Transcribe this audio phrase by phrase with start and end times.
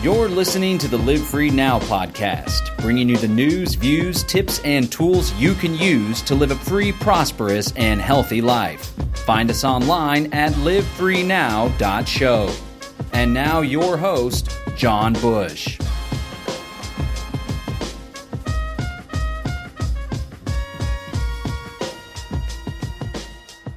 [0.00, 4.92] You're listening to the Live Free Now podcast, bringing you the news, views, tips, and
[4.92, 8.92] tools you can use to live a free, prosperous, and healthy life.
[9.26, 12.54] Find us online at livefreenow.show.
[13.12, 15.80] And now, your host, John Bush.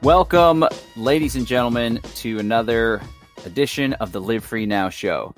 [0.04, 0.66] Welcome,
[0.96, 3.02] ladies and gentlemen, to another
[3.44, 5.34] edition of the Live Free Now show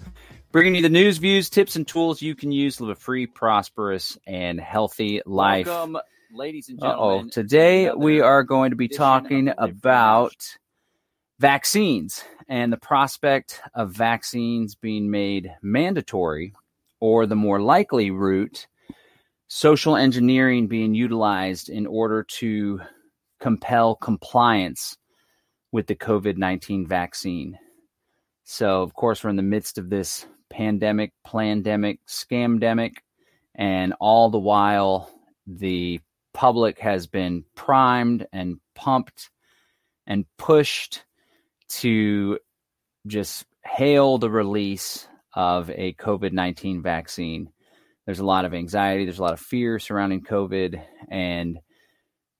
[0.53, 3.25] bringing you the news, views, tips, and tools you can use to live a free,
[3.25, 5.65] prosperous, and healthy life.
[5.65, 5.97] Welcome,
[6.31, 7.25] ladies and gentlemen.
[7.25, 10.35] Oh, today we are going to be talking about
[11.39, 16.53] vaccines and the prospect of vaccines being made mandatory,
[16.99, 18.67] or the more likely route,
[19.47, 22.79] social engineering being utilized in order to
[23.39, 24.97] compel compliance
[25.71, 27.57] with the COVID 19 vaccine.
[28.43, 32.97] So, of course, we're in the midst of this pandemic, plandemic, scamdemic,
[33.55, 35.09] and all the while
[35.47, 35.99] the
[36.33, 39.31] public has been primed and pumped
[40.05, 41.03] and pushed
[41.69, 42.37] to
[43.07, 47.49] just hail the release of a COVID 19 vaccine.
[48.05, 51.59] There's a lot of anxiety, there's a lot of fear surrounding COVID, and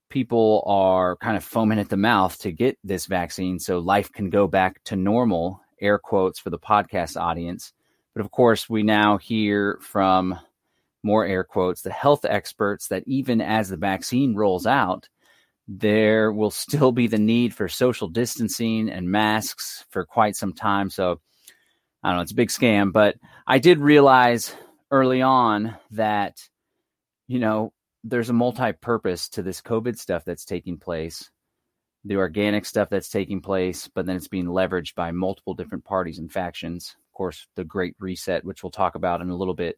[0.10, 4.30] people are kind of foaming at the mouth to get this vaccine so life can
[4.30, 7.74] go back to normal, air quotes for the podcast audience.
[8.16, 10.40] But of course, we now hear from
[11.04, 15.10] more air quotes the health experts that even as the vaccine rolls out,
[15.68, 20.90] there will still be the need for social distancing and masks for quite some time.
[20.90, 21.20] So
[22.04, 23.16] I don't know, it's a big scam, but
[23.48, 24.54] I did realize
[24.92, 26.42] early on that,
[27.28, 31.32] you know, there's a multi purpose to this COVID stuff that's taking place,
[32.04, 36.20] the organic stuff that's taking place, but then it's being leveraged by multiple different parties
[36.20, 39.78] and factions course, the Great Reset, which we'll talk about in a little bit.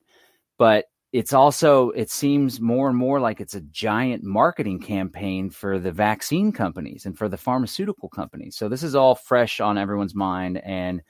[0.58, 5.80] But it's also, it seems more and more like it's a giant marketing campaign for
[5.80, 8.58] the vaccine companies and for the pharmaceutical companies.
[8.58, 10.58] So this is all fresh on everyone's mind.
[10.58, 11.02] And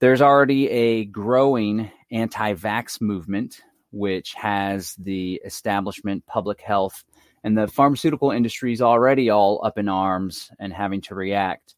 [0.00, 7.04] there's already a growing anti vax movement, which has the establishment, public health,
[7.44, 11.74] and the pharmaceutical industry is already all up in arms and having to react.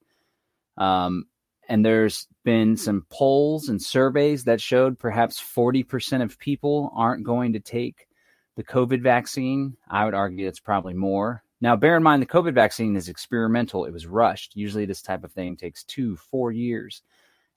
[0.76, 1.26] Um,
[1.68, 7.52] and there's been some polls and surveys that showed perhaps 40% of people aren't going
[7.52, 8.08] to take
[8.56, 9.76] the COVID vaccine.
[9.88, 11.42] I would argue it's probably more.
[11.60, 14.56] Now, bear in mind the COVID vaccine is experimental, it was rushed.
[14.56, 17.02] Usually, this type of thing takes two, four years.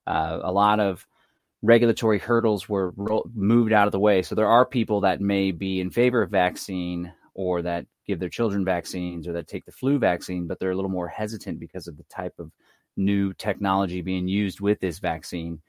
[0.08, 1.08] Uh, a lot of
[1.62, 4.24] regulatory hurdles were ro- moved out of the way.
[4.24, 8.30] So, there are people that may be in favor of vaccine or that give their
[8.30, 11.88] children vaccines or that take the flu vaccine, but they're a little more hesitant because
[11.88, 12.52] of the type of
[13.06, 15.62] new technology being used with this vaccine.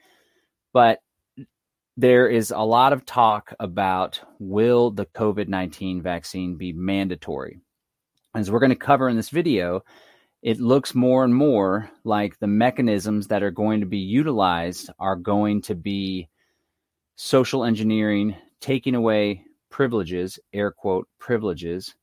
[0.72, 1.00] But
[1.96, 7.60] there is a lot of talk about will the COVID 19 vaccine be mandatory?
[8.34, 9.82] As we're going to cover in this video,
[10.42, 15.16] it looks more and more like the mechanisms that are going to be utilized are
[15.16, 16.28] going to be
[17.16, 21.94] social engineering, taking away privileges, air quote, privileges,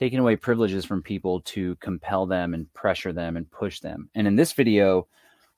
[0.00, 4.08] taking away privileges from people to compel them and pressure them and push them.
[4.14, 5.06] And in this video,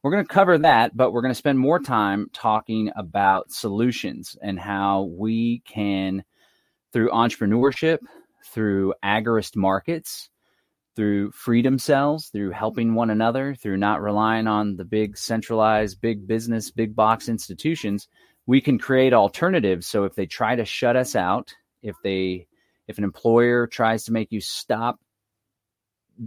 [0.03, 4.37] we're going to cover that, but we're going to spend more time talking about solutions
[4.43, 6.25] and how we can,
[6.93, 7.99] through entrepreneurship,
[8.45, 10.29] through agorist markets,
[10.97, 16.27] through freedom cells, through helping one another, through not relying on the big centralized, big
[16.27, 18.09] business, big box institutions,
[18.47, 19.87] we can create alternatives.
[19.87, 22.49] So if they try to shut us out, if they
[22.89, 24.99] if an employer tries to make you stop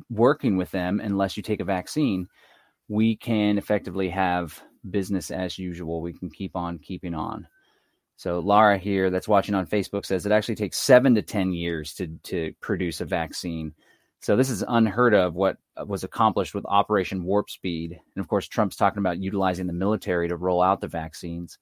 [0.10, 2.28] working with them unless you take a vaccine,
[2.88, 6.02] we can effectively have business as usual.
[6.02, 7.48] We can keep on keeping on.
[8.18, 11.94] So Laura here that's watching on Facebook says it actually takes seven to 10 years
[11.96, 13.74] to, to produce a vaccine.
[14.22, 18.00] So this is unheard of what was accomplished with Operation Warp Speed.
[18.16, 21.58] And of course, Trump's talking about utilizing the military to roll out the vaccines.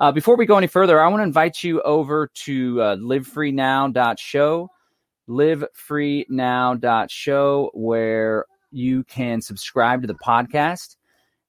[0.00, 4.68] Uh, before we go any further, I want to invite you over to uh, livefreenow.show,
[5.28, 10.96] livefreenow.show, where you can subscribe to the podcast.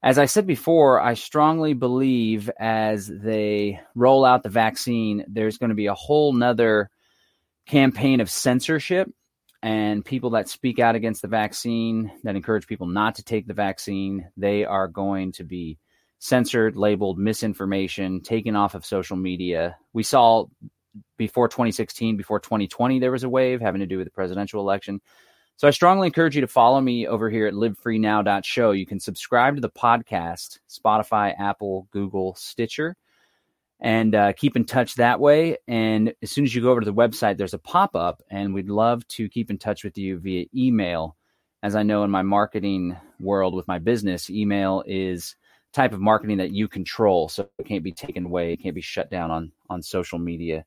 [0.04, 5.70] As I said before, I strongly believe as they roll out the vaccine, there's going
[5.70, 6.92] to be a whole nother
[7.66, 9.10] campaign of censorship
[9.64, 13.56] and people that speak out against the vaccine, that encourage people not to take the
[13.56, 15.80] vaccine, they are going to be
[16.20, 19.78] censored, labeled misinformation, taken off of social media.
[19.94, 20.46] We saw
[21.18, 25.02] before 2016, before 2020, there was a wave having to do with the presidential election.
[25.58, 28.72] So I strongly encourage you to follow me over here at livefreenow.show.
[28.72, 32.98] You can subscribe to the podcast, Spotify, Apple, Google, Stitcher.
[33.80, 35.58] and uh, keep in touch that way.
[35.68, 38.54] And as soon as you go over to the website, there's a pop up, and
[38.54, 41.16] we'd love to keep in touch with you via email.
[41.64, 45.36] As I know in my marketing world with my business, email is
[45.76, 48.82] type of marketing that you control, so it can't be taken away, it can't be
[48.82, 50.66] shut down on on social media.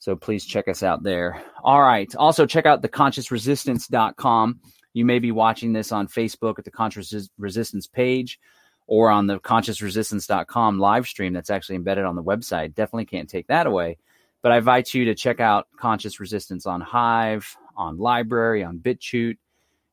[0.00, 1.42] So please check us out there.
[1.62, 2.14] All right.
[2.16, 4.60] Also check out theconsciousresistance.com.
[4.94, 8.38] You may be watching this on Facebook at the Conscious Resistance page
[8.86, 12.74] or on the consciousresistance.com live stream that's actually embedded on the website.
[12.74, 13.98] Definitely can't take that away.
[14.40, 19.38] But I invite you to check out Conscious Resistance on Hive, on LBRY, on BitChute,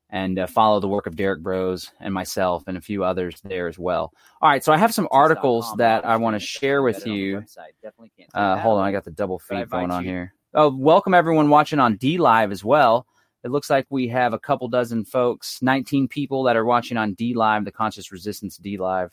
[0.10, 3.68] and uh, follow the work of Derrick Broze and myself and a few others there
[3.68, 4.14] as well.
[4.42, 7.44] All right, so I have some articles that I want to share with you.
[8.34, 10.34] Uh, hold on, I got the double feed going on here.
[10.54, 13.08] Oh, welcome everyone watching on DLive as well.
[13.44, 17.16] It looks like we have a couple dozen folks, 19 people that are watching on
[17.16, 19.10] DLive, the Conscious Resistance DLive.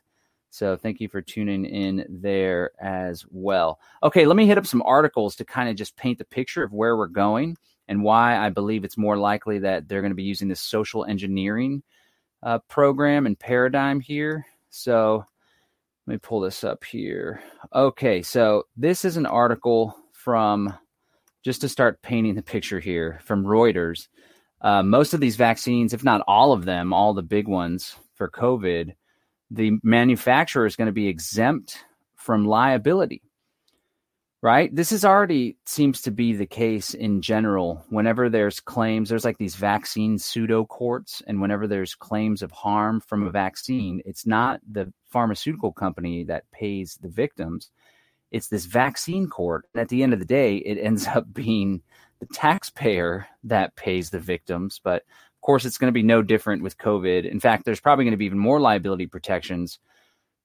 [0.51, 3.81] So thank you for tuning in there as well.
[4.03, 6.73] Okay, let me hit up some articles to kind of just paint the picture of
[6.73, 7.57] where we're going
[7.93, 11.05] and why I believe it's more likely that they're going to be using this social
[11.05, 11.83] engineering
[12.43, 14.47] uh, program and paradigm here.
[14.71, 15.27] So
[16.07, 17.43] let me pull this up here.
[17.75, 20.73] Okay, so this is an article from
[21.45, 24.09] just to start painting the picture here from Reuters.
[24.63, 28.31] Uh, most of these vaccines, if not all of them, all the big ones for
[28.31, 28.95] COVID,
[29.51, 31.85] the manufacturer is going to be exempt
[32.17, 33.21] from liability.
[34.43, 34.75] Right?
[34.75, 37.85] This is already seems to be the case in general.
[37.91, 43.01] Whenever there's claims, there's like these vaccine pseudo courts, and whenever there's claims of harm
[43.01, 47.71] from a vaccine, it's not the pharmaceutical company that pays the victims
[48.33, 49.67] it's this vaccine court.
[49.73, 51.83] And at the end of the day, it ends up being
[52.19, 54.81] the taxpayer that pays the victims.
[54.83, 57.31] But of course, it's going to be no different with COVID.
[57.31, 59.79] In fact, there's probably going to be even more liability protections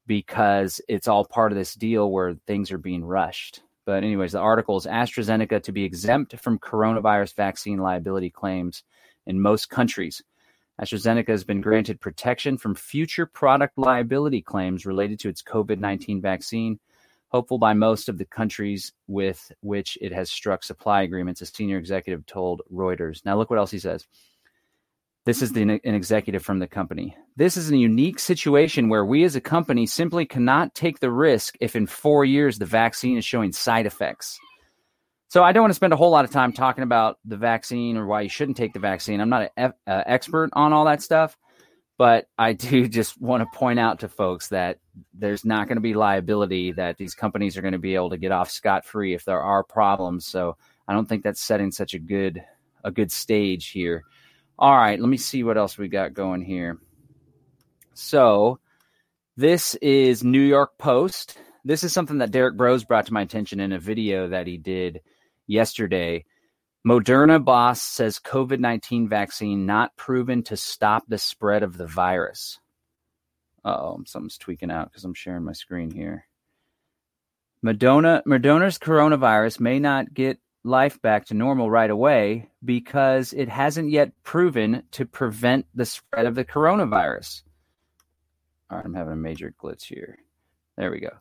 [0.06, 3.62] because it's all part of this deal where things are being rushed.
[3.88, 8.84] But, anyways, the article is AstraZeneca to be exempt from coronavirus vaccine liability claims
[9.26, 10.22] in most countries.
[10.82, 16.22] AstraZeneca has been granted protection from future product liability claims related to its COVID 19
[16.22, 16.80] vaccine
[17.30, 21.78] hopeful by most of the countries with which it has struck supply agreements, a senior
[21.78, 23.24] executive told Reuters.
[23.26, 24.06] Now, look what else he says.
[25.28, 27.14] This is the, an executive from the company.
[27.36, 31.58] This is a unique situation where we as a company simply cannot take the risk
[31.60, 34.40] if in four years the vaccine is showing side effects.
[35.28, 37.98] So I don't want to spend a whole lot of time talking about the vaccine
[37.98, 39.20] or why you shouldn't take the vaccine.
[39.20, 41.36] I'm not an uh, expert on all that stuff.
[41.98, 44.80] But I do just want to point out to folks that
[45.14, 48.18] there's not going to be liability, that these companies are going to be able to
[48.18, 50.26] get off scot free if there are problems.
[50.26, 50.56] So
[50.88, 52.42] I don't think that's setting such a good
[52.86, 54.06] a good stage here.
[54.60, 56.80] All right, let me see what else we got going here.
[57.94, 58.60] So
[59.36, 61.38] this is New York Post.
[61.64, 64.58] This is something that Derrick Broze brought to my attention in a video that he
[64.58, 65.02] did
[65.46, 66.26] yesterday.
[66.88, 72.60] Moderna boss says COVID 19 vaccine not proven to stop the spread of the virus.
[73.64, 76.26] oh, something's tweaking out because I'm sharing my screen here.
[77.62, 83.90] Madonna, Moderna's coronavirus may not get life back to normal right away because it hasn't
[83.90, 87.44] yet proven to prevent the spread of the coronavirus.
[88.70, 90.18] All right, I'm having a major glitch here.
[90.78, 91.12] There we go.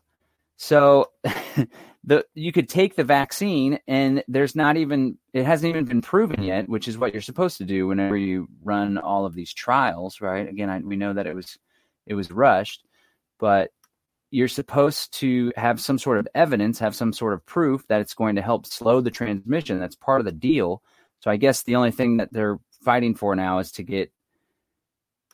[0.57, 1.11] So
[2.03, 6.43] the you could take the vaccine and there's not even it hasn't even been proven
[6.43, 10.19] yet, which is what you're supposed to do whenever you run all of these trials,
[10.19, 10.47] right?
[10.47, 11.57] Again, I, we know that it was
[12.05, 12.83] it was rushed,
[13.39, 13.71] but
[14.29, 18.13] you're supposed to have some sort of evidence, have some sort of proof that it's
[18.13, 19.79] going to help slow the transmission.
[19.79, 20.81] That's part of the deal.
[21.19, 24.11] So I guess the only thing that they're fighting for now is to get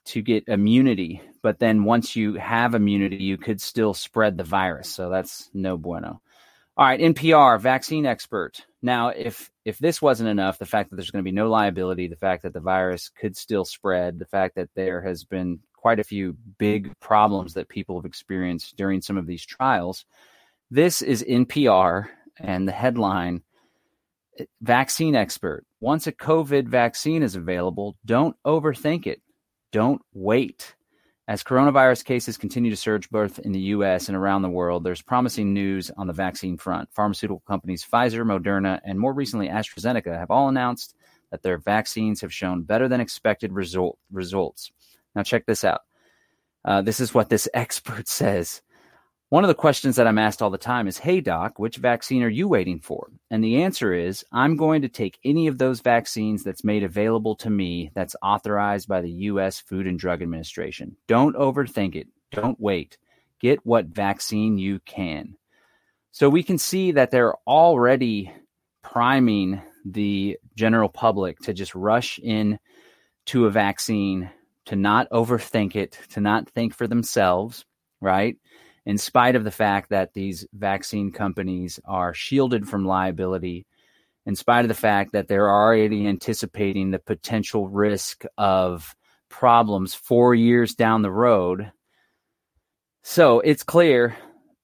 [0.06, 1.22] to get immunity.
[1.42, 4.90] But then once you have immunity, you could still spread the virus.
[4.90, 6.22] So that's no bueno.
[6.76, 8.66] All right, NPR vaccine expert.
[8.82, 12.08] Now, if if this wasn't enough, the fact that there's going to be no liability,
[12.08, 16.00] the fact that the virus could still spread, the fact that there has been quite
[16.00, 20.06] a few big problems that people have experienced during some of these trials.
[20.72, 23.44] This is NPR and the headline
[24.40, 25.66] eh, Vaccine expert.
[25.82, 29.22] Once a COVID vaccine is available, don't overthink it.
[29.74, 30.74] Don't wait.
[31.28, 35.02] As coronavirus cases continue to surge both in the US and around the world, there's
[35.02, 36.88] promising news on the vaccine front.
[36.94, 40.96] Pharmaceutical companies Pfizer, Moderna, and more recently AstraZeneca have all announced
[41.30, 44.72] that their vaccines have shown better than expected result, results.
[45.16, 45.82] Now, check this out.
[46.66, 48.62] Uh, this is what this expert says.
[49.30, 52.22] One of the questions that I'm asked all the time is, Hey, doc, which vaccine
[52.22, 53.10] are you waiting for?
[53.32, 57.36] And the answer is, I'm going to take any of those vaccines that's made available
[57.38, 59.60] to me that's authorized by the U.S.
[59.60, 60.96] Food and Drug Administration.
[61.08, 62.08] Don't overthink it.
[62.32, 63.00] Don't wait.
[63.40, 65.36] Get what vaccine you can.
[66.12, 68.32] So we can see that they're already
[68.84, 72.60] priming the general public to just rush in
[73.26, 74.30] to a vaccine,
[74.66, 77.66] to not overthink it, to not think for themselves,
[78.02, 78.38] right?
[78.86, 83.66] In spite of the fact that these vaccine companies are shielded from liability,
[84.26, 88.96] in spite of the fact that they're already anticipating the potential risk of
[89.30, 91.72] problems four years down the road.
[93.04, 94.16] So it's clear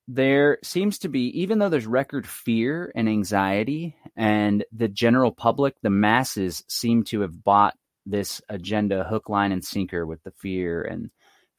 [0.08, 5.76] there seems to be, even though there's record fear and anxiety, and the general public,
[5.82, 7.76] the masses seem to have bought
[8.10, 11.10] this agenda hook, line, and sinker with the fear and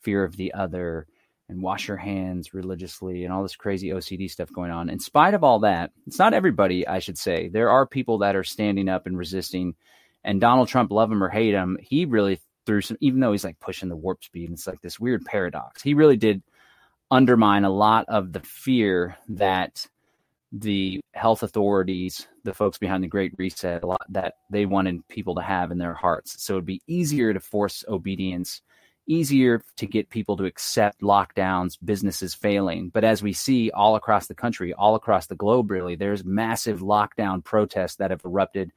[0.00, 1.06] fear of the other
[1.48, 4.88] and wash your hands religiously and all this crazy OCD stuff going on.
[4.88, 7.48] In spite of all that, it's not everybody, I should say.
[7.48, 9.74] There are people that are standing up and resisting.
[10.22, 13.44] And Donald Trump, love him or hate him, he really threw some, even though he's
[13.44, 15.82] like pushing the warp speed, and it's like this weird paradox.
[15.82, 16.42] He really did
[17.10, 19.86] undermine a lot of the fear that
[20.52, 25.34] the health authorities, the folks behind the Great Reset, a lot that they wanted people
[25.36, 26.42] to have in their hearts.
[26.42, 28.62] So it'd be easier to force obedience,
[29.06, 32.88] easier to get people to accept lockdowns, businesses failing.
[32.88, 36.80] But as we see all across the country, all across the globe, really, there's massive
[36.80, 38.72] lockdown protests that have erupted.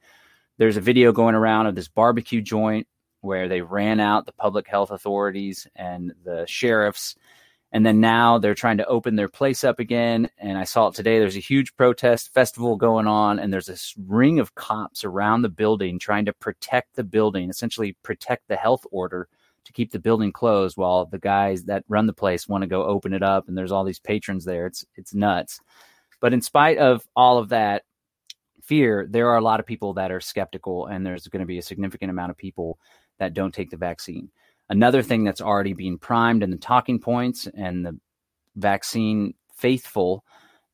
[0.58, 2.86] There's a video going around of this barbecue joint
[3.20, 7.16] where they ran out the public health authorities and the sheriffs
[7.74, 10.30] and then now they're trying to open their place up again.
[10.38, 11.18] And I saw it today.
[11.18, 15.48] There's a huge protest festival going on, and there's this ring of cops around the
[15.48, 19.28] building trying to protect the building, essentially protect the health order
[19.64, 22.84] to keep the building closed while the guys that run the place want to go
[22.84, 24.66] open it up and there's all these patrons there.
[24.66, 25.60] It's it's nuts.
[26.20, 27.82] But in spite of all of that
[28.62, 31.58] fear, there are a lot of people that are skeptical and there's going to be
[31.58, 32.78] a significant amount of people
[33.18, 34.30] that don't take the vaccine.
[34.68, 37.98] Another thing that's already being primed in the talking points and the
[38.56, 40.24] vaccine faithful,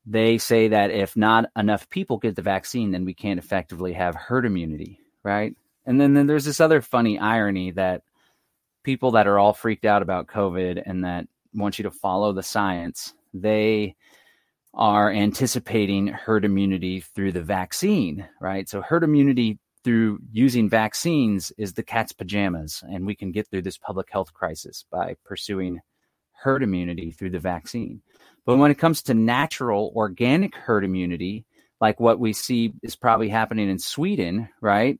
[0.05, 4.15] they say that if not enough people get the vaccine, then we can't effectively have
[4.15, 5.55] herd immunity, right?
[5.85, 8.03] And then, then there's this other funny irony that
[8.83, 12.43] people that are all freaked out about COVID and that want you to follow the
[12.43, 13.95] science, they
[14.73, 18.69] are anticipating herd immunity through the vaccine, right?
[18.69, 22.83] So herd immunity through using vaccines is the cat's pajamas.
[22.87, 25.79] And we can get through this public health crisis by pursuing
[26.31, 28.01] herd immunity through the vaccine.
[28.45, 31.45] But when it comes to natural, organic herd immunity,
[31.79, 34.99] like what we see is probably happening in Sweden, right?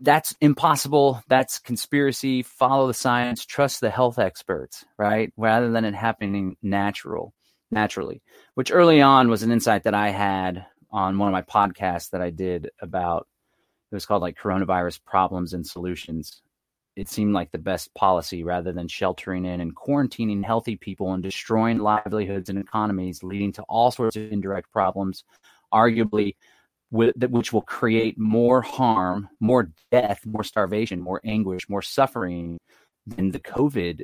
[0.00, 1.22] That's impossible.
[1.28, 2.42] That's conspiracy.
[2.42, 3.44] Follow the science.
[3.44, 5.32] Trust the health experts, right?
[5.36, 7.32] Rather than it happening natural,
[7.70, 8.22] naturally.
[8.54, 12.20] Which early on was an insight that I had on one of my podcasts that
[12.20, 13.26] I did about
[13.94, 16.42] it was called like coronavirus problems and solutions.
[16.96, 21.22] It seemed like the best policy rather than sheltering in and quarantining healthy people and
[21.22, 25.24] destroying livelihoods and economies, leading to all sorts of indirect problems,
[25.72, 26.34] arguably
[26.90, 32.58] which will create more harm, more death, more starvation, more anguish, more suffering
[33.06, 34.02] than the COVID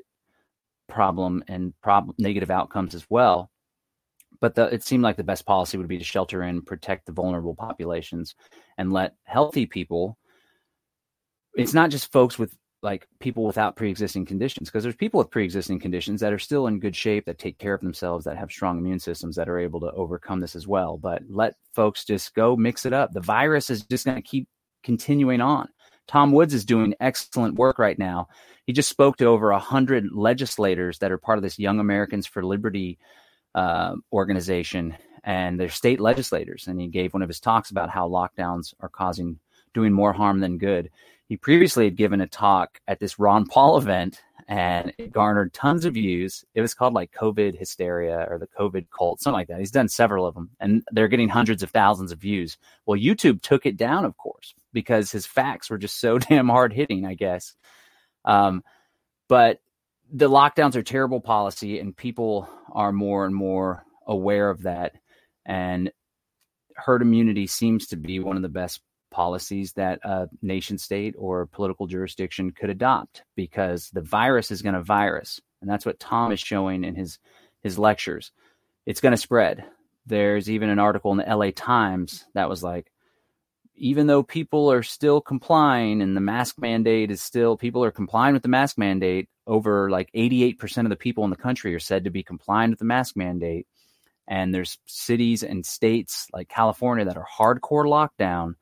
[0.89, 3.51] problem and problem negative outcomes as well.
[4.41, 7.13] But the, it seemed like the best policy would be to shelter in, protect the
[7.13, 8.35] vulnerable populations,
[8.79, 10.17] and let healthy people.
[11.55, 15.79] It's not just folks with like people without pre-existing conditions because there's people with pre-existing
[15.79, 18.79] conditions that are still in good shape that take care of themselves that have strong
[18.79, 22.57] immune systems that are able to overcome this as well but let folks just go
[22.57, 24.49] mix it up the virus is just going to keep
[24.83, 25.69] continuing on
[26.09, 28.27] tom woods is doing excellent work right now
[28.67, 32.43] he just spoke to over 100 legislators that are part of this young americans for
[32.43, 32.99] liberty
[33.55, 36.67] uh, organization and their state legislators.
[36.67, 39.39] And he gave one of his talks about how lockdowns are causing
[39.75, 40.91] doing more harm than good.
[41.27, 45.85] He previously had given a talk at this Ron Paul event and it garnered tons
[45.85, 46.45] of views.
[46.57, 49.61] It was called like COVID hysteria or the COVID cult, something like that.
[49.61, 52.59] He's done several of them and they're getting hundreds of thousands of views.
[52.85, 56.73] Well, YouTube took it down, of course, because his facts were just so damn hard
[56.73, 57.55] hitting, I guess.
[58.25, 58.65] Um,
[59.29, 59.61] but
[60.13, 64.95] the lockdowns are terrible policy and people are more and more aware of that.
[65.47, 65.91] And
[66.77, 71.47] herd immunity seems to be one of the best policies that a nation state or
[71.47, 76.31] political jurisdiction could adopt because the virus is going to virus and that's what tom
[76.31, 77.19] is showing in his
[77.63, 78.33] his lectures.
[78.87, 79.65] It's going to spread.
[80.07, 82.91] There's even an article in the la times that was like
[83.81, 88.35] even though people are still complying and the mask mandate is still people are complying
[88.35, 92.05] with the mask mandate over like 88% of the people in the country are said
[92.05, 93.67] to be complying with the mask mandate.
[94.29, 98.55] And there's cities and states like California that are hardcore lockdown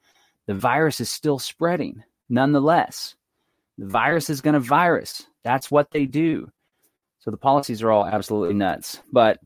[0.47, 3.17] the virus is still spreading nonetheless.
[3.77, 5.27] The virus is going to virus.
[5.45, 6.51] That's what they do.
[7.19, 9.03] So the policies are all absolutely nuts.
[9.13, 9.41] But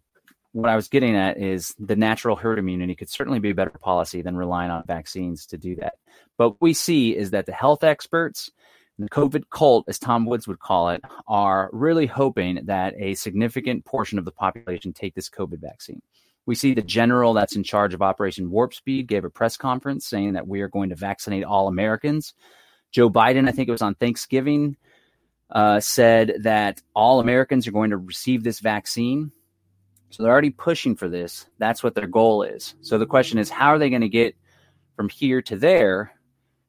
[0.52, 3.70] what I was getting at is the natural herd immunity could certainly be a better
[3.70, 5.94] policy than relying on vaccines to do that.
[6.36, 8.50] But what we see is that the health experts,
[8.98, 13.84] the COVID cult, as Tom Woods would call it, are really hoping that a significant
[13.84, 16.02] portion of the population take this COVID vaccine.
[16.44, 20.06] We see the general that's in charge of Operation Warp Speed gave a press conference
[20.06, 22.34] saying that we are going to vaccinate all Americans.
[22.90, 24.76] Joe Biden, I think it was on Thanksgiving,
[25.50, 29.32] uh, said that all Americans are going to receive this vaccine.
[30.12, 31.46] So they're already pushing for this.
[31.58, 32.74] That's what their goal is.
[32.82, 34.36] So the question is, how are they going to get
[34.94, 36.12] from here to there,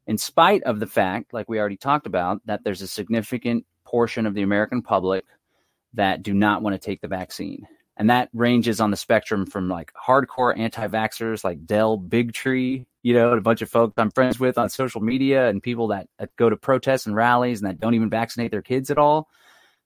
[0.08, 4.26] in spite of the fact, like we already talked about, that there's a significant portion
[4.26, 5.26] of the American public
[5.94, 7.68] that do not want to take the vaccine?
[7.98, 13.32] and that ranges on the spectrum from like hardcore anti-vaxxers like Del Bigtree, you know,
[13.32, 16.50] a bunch of folks I'm friends with on social media, and people that, that go
[16.50, 19.30] to protests and rallies and that don't even vaccinate their kids at all.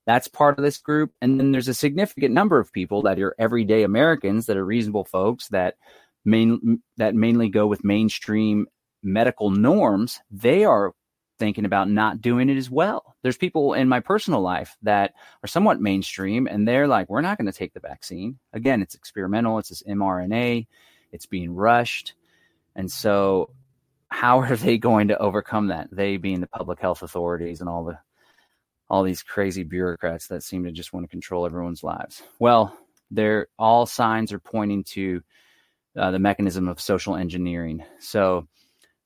[0.07, 3.35] That's part of this group, and then there's a significant number of people that are
[3.37, 5.75] everyday Americans that are reasonable folks that
[6.23, 8.67] main that mainly go with mainstream
[9.03, 10.21] medical norms.
[10.31, 10.93] They are
[11.39, 13.15] thinking about not doing it as well.
[13.21, 17.37] There's people in my personal life that are somewhat mainstream and they're like, we're not
[17.37, 18.39] going to take the vaccine.
[18.53, 20.67] Again, it's experimental, it's this mRNA,
[21.11, 22.13] it's being rushed.
[22.75, 23.51] And so,
[24.09, 25.89] how are they going to overcome that?
[25.91, 27.99] They being the public health authorities and all the
[28.89, 32.22] all these crazy bureaucrats that seem to just want to control everyone's lives.
[32.39, 32.77] Well,
[33.12, 35.22] they're all signs are pointing to
[35.98, 37.84] uh, the mechanism of social engineering.
[38.00, 38.48] So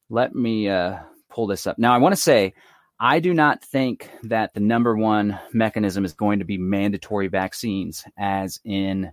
[0.10, 1.80] let me uh, pull this up.
[1.80, 2.54] Now, I want to say
[3.00, 8.04] I do not think that the number one mechanism is going to be mandatory vaccines,
[8.18, 9.12] as in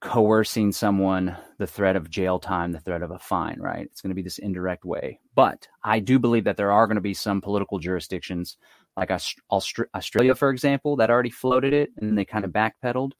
[0.00, 3.86] coercing someone the threat of jail time, the threat of a fine, right?
[3.86, 5.20] It's going to be this indirect way.
[5.34, 8.56] But I do believe that there are going to be some political jurisdictions,
[8.96, 9.10] like
[9.50, 13.12] Australia, for example, that already floated it and they kind of backpedaled.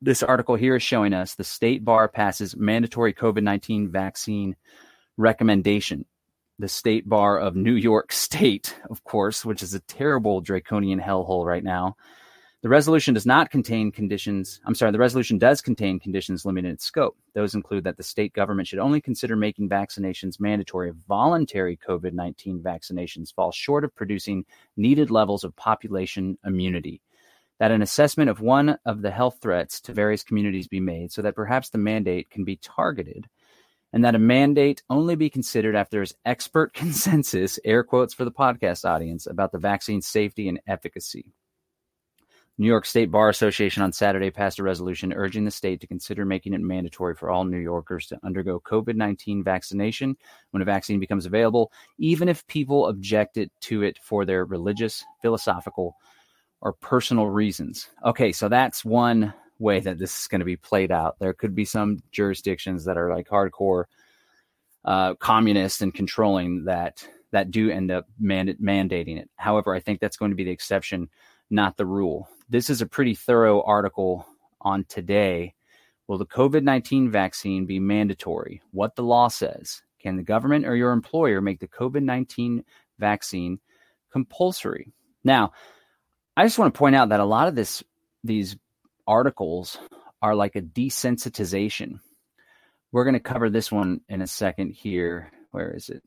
[0.00, 4.56] This article here is showing us the state bar passes mandatory COVID 19 vaccine
[5.16, 6.04] recommendation
[6.58, 11.44] the state bar of New York State, of course, which is a terrible draconian hellhole
[11.44, 11.96] right now.
[12.62, 14.60] The resolution does not contain conditions.
[14.64, 17.16] I'm sorry, the resolution does contain conditions limiting its scope.
[17.34, 22.12] Those include that the state government should only consider making vaccinations mandatory if voluntary COVID
[22.12, 27.02] 19 vaccinations fall short of producing needed levels of population immunity.
[27.58, 31.22] That an assessment of one of the health threats to various communities be made so
[31.22, 33.28] that perhaps the mandate can be targeted
[33.92, 38.32] and that a mandate only be considered after there's expert consensus, air quotes for the
[38.32, 41.32] podcast audience, about the vaccine's safety and efficacy.
[42.58, 46.24] New York State Bar Association on Saturday passed a resolution urging the state to consider
[46.24, 50.16] making it mandatory for all New Yorkers to undergo COVID 19 vaccination
[50.52, 55.96] when a vaccine becomes available, even if people objected to it for their religious, philosophical,
[56.62, 57.88] or personal reasons.
[58.04, 61.18] Okay, so that's one way that this is going to be played out.
[61.18, 63.84] There could be some jurisdictions that are like hardcore
[64.84, 69.28] uh, communist and controlling that that do end up mand- mandating it.
[69.36, 71.08] However, I think that's going to be the exception,
[71.50, 72.28] not the rule.
[72.48, 74.26] This is a pretty thorough article
[74.60, 75.54] on today.
[76.06, 78.62] Will the COVID 19 vaccine be mandatory?
[78.72, 79.82] What the law says.
[80.00, 82.64] Can the government or your employer make the COVID 19
[82.98, 83.58] vaccine
[84.12, 84.92] compulsory?
[85.24, 85.52] Now,
[86.36, 87.82] I just want to point out that a lot of this,
[88.22, 88.56] these
[89.06, 89.78] articles
[90.22, 92.00] are like a desensitization.
[92.92, 95.32] We're going to cover this one in a second here.
[95.50, 96.02] Where is it?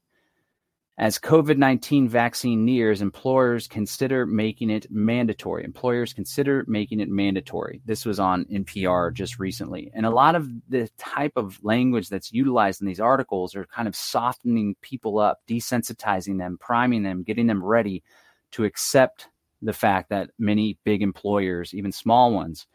[0.99, 5.63] As COVID 19 vaccine nears, employers consider making it mandatory.
[5.63, 7.81] Employers consider making it mandatory.
[7.85, 9.89] This was on NPR just recently.
[9.93, 13.88] And a lot of the type of language that's utilized in these articles are kind
[13.88, 18.03] of softening people up, desensitizing them, priming them, getting them ready
[18.51, 19.29] to accept
[19.62, 22.67] the fact that many big employers, even small ones,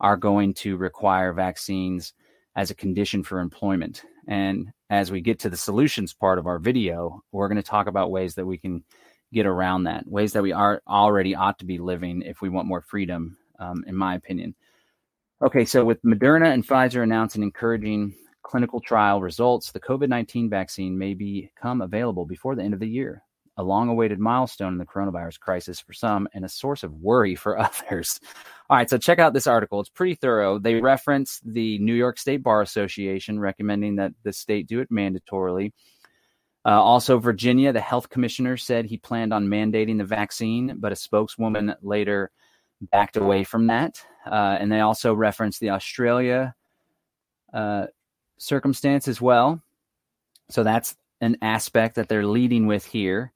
[0.00, 2.14] are going to require vaccines
[2.56, 4.04] as a condition for employment.
[4.28, 7.86] And as we get to the solutions part of our video, we're going to talk
[7.86, 8.84] about ways that we can
[9.32, 12.68] get around that, ways that we are already ought to be living if we want
[12.68, 14.54] more freedom, um, in my opinion.
[15.40, 20.98] Okay, so with Moderna and Pfizer announcing encouraging clinical trial results, the COVID 19 vaccine
[20.98, 23.22] may become available before the end of the year
[23.58, 27.34] a long awaited milestone in the coronavirus crisis for some and a source of worry
[27.34, 28.20] for others.
[28.70, 29.80] All right, so check out this article.
[29.80, 30.58] It's pretty thorough.
[30.58, 35.72] They reference the New York State Bar Association recommending that the state do it mandatorily.
[36.64, 40.96] Uh, also, Virginia, the health commissioner said he planned on mandating the vaccine, but a
[40.96, 42.30] spokeswoman later
[42.92, 44.02] backed away from that.
[44.26, 46.54] Uh, and they also reference the Australia
[47.52, 47.86] uh,
[48.38, 49.62] circumstance as well.
[50.50, 53.32] So that's an aspect that they're leading with here.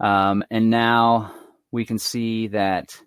[0.00, 1.34] Um, and now
[1.70, 3.00] we can see that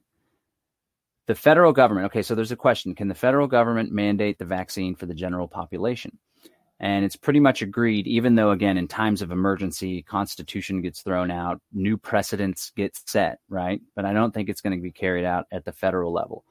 [1.28, 4.96] the federal government, okay, so there's a question can the federal government mandate the vaccine
[4.96, 6.18] for the general population?
[6.80, 11.32] And it's pretty much agreed, even though, again, in times of emergency, Constitution gets thrown
[11.32, 13.82] out, new precedents get set, right?
[13.96, 16.46] But I don't think it's going to be carried out at the federal level.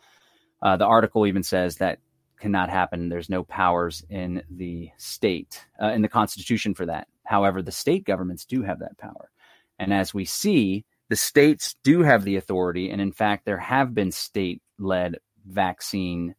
[0.60, 2.00] Uh, the article even says that
[2.40, 3.08] cannot happen.
[3.08, 7.06] There's no powers in the state, uh, in the Constitution for that.
[7.24, 9.30] However, the state governments do have that power.
[9.78, 12.90] And as we see, the states do have the authority.
[12.90, 16.34] And in fact, there have been state led vaccine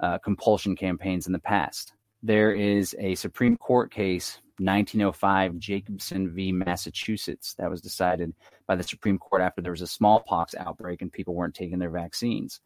[0.00, 1.94] uh, compulsion campaigns in the past.
[2.22, 6.52] There is a Supreme Court case, 1905 Jacobson v.
[6.52, 8.32] Massachusetts, that was decided
[8.66, 11.90] by the Supreme Court after there was a smallpox outbreak and people weren't taking their
[11.90, 12.60] vaccines.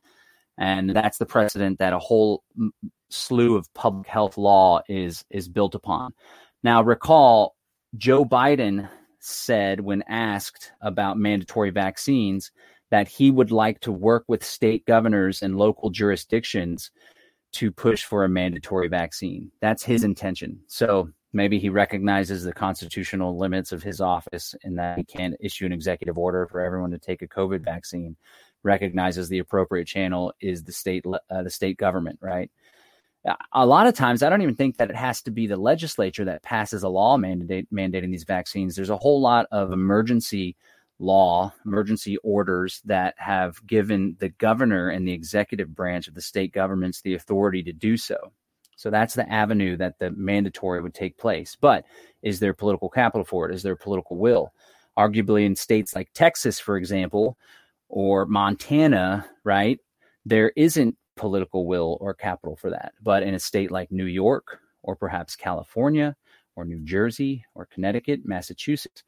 [0.58, 2.42] And that's the precedent that a whole
[3.10, 6.12] slew of public health law is is built upon.
[6.62, 7.54] Now, recall
[7.96, 8.88] Joe Biden
[9.26, 12.52] said when asked about mandatory vaccines
[12.90, 16.90] that he would like to work with state governors and local jurisdictions
[17.52, 19.50] to push for a mandatory vaccine.
[19.60, 20.60] That's his intention.
[20.68, 25.66] So maybe he recognizes the constitutional limits of his office and that he can't issue
[25.66, 28.16] an executive order for everyone to take a COVID vaccine.
[28.62, 32.50] Recognizes the appropriate channel is the state uh, the state government, right?
[33.52, 36.24] A lot of times I don't even think that it has to be the legislature
[36.24, 38.76] that passes a law mandate, mandating these vaccines.
[38.76, 40.56] There's a whole lot of emergency
[40.98, 46.52] law, emergency orders that have given the governor and the executive branch of the state
[46.52, 48.32] governments the authority to do so.
[48.76, 51.56] So that's the avenue that the mandatory would take place.
[51.58, 51.84] But
[52.22, 53.54] is there political capital for it?
[53.54, 54.52] Is there political will?
[54.98, 57.36] Arguably, in states like Texas, for example,
[57.88, 59.78] or Montana, right,
[60.24, 62.92] there isn't political will or capital for that.
[63.02, 66.16] But in a state like New York, or perhaps California,
[66.54, 69.02] or New Jersey, or Connecticut, Massachusetts,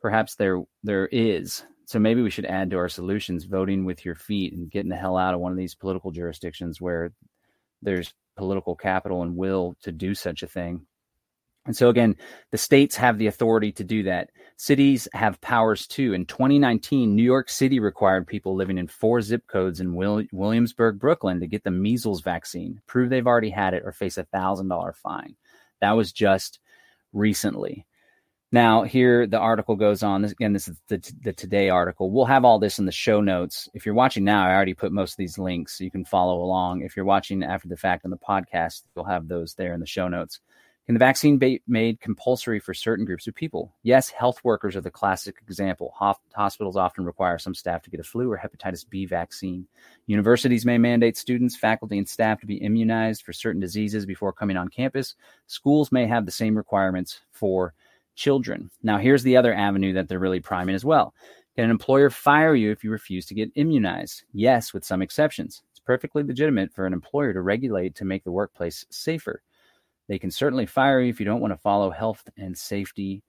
[0.00, 1.64] perhaps there there is.
[1.86, 4.96] So maybe we should add to our solutions voting with your feet and getting the
[4.96, 7.12] hell out of one of these political jurisdictions where
[7.80, 10.86] there's political capital and will to do such a thing
[11.68, 12.16] and so, again,
[12.50, 14.30] the states have the authority to do that.
[14.56, 16.14] Cities have powers too.
[16.14, 20.98] In 2019, New York City required people living in four zip codes in Will- Williamsburg,
[20.98, 24.96] Brooklyn to get the measles vaccine, prove they've already had it, or face a $1,000
[24.96, 25.36] fine.
[25.82, 26.58] That was just
[27.12, 27.84] recently.
[28.50, 30.22] Now, here the article goes on.
[30.22, 32.10] This, again, this is the, the Today article.
[32.10, 33.68] We'll have all this in the show notes.
[33.74, 36.42] If you're watching now, I already put most of these links so you can follow
[36.42, 36.80] along.
[36.80, 39.86] If you're watching after the fact on the podcast, you'll have those there in the
[39.86, 40.40] show notes.
[40.88, 43.74] Can the vaccine be made compulsory for certain groups of people?
[43.82, 45.92] Yes, health workers are the classic example.
[46.34, 49.66] Hospitals often require some staff to get a flu or hepatitis B vaccine.
[50.06, 54.56] Universities may mandate students, faculty, and staff to be immunized for certain diseases before coming
[54.56, 55.14] on campus.
[55.46, 57.74] Schools may have the same requirements for
[58.14, 58.70] children.
[58.82, 61.12] Now, here's the other avenue that they're really priming as well.
[61.54, 64.22] Can an employer fire you if you refuse to get immunized?
[64.32, 65.62] Yes, with some exceptions.
[65.70, 69.42] It's perfectly legitimate for an employer to regulate to make the workplace safer.
[70.08, 73.22] They can certainly fire you if you don't want to follow health and safety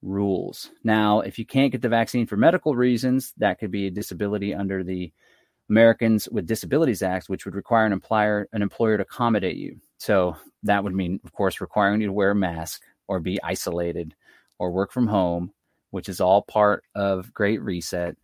[0.00, 0.70] rules.
[0.82, 4.54] Now, if you can't get the vaccine for medical reasons, that could be a disability
[4.54, 5.12] under the
[5.70, 9.80] Americans with Disabilities Act, which would require an employer an employer to accommodate you.
[9.98, 14.14] So that would mean, of course, requiring you to wear a mask or be isolated
[14.58, 15.52] or work from home,
[15.90, 18.16] which is all part of Great Reset.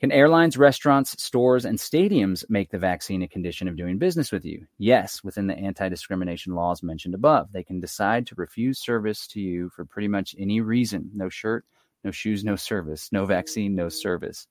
[0.00, 4.44] Can airlines, restaurants, stores, and stadiums make the vaccine a condition of doing business with
[4.44, 4.64] you?
[4.78, 7.50] Yes, within the anti discrimination laws mentioned above.
[7.50, 11.64] They can decide to refuse service to you for pretty much any reason no shirt,
[12.04, 14.46] no shoes, no service, no vaccine, no service.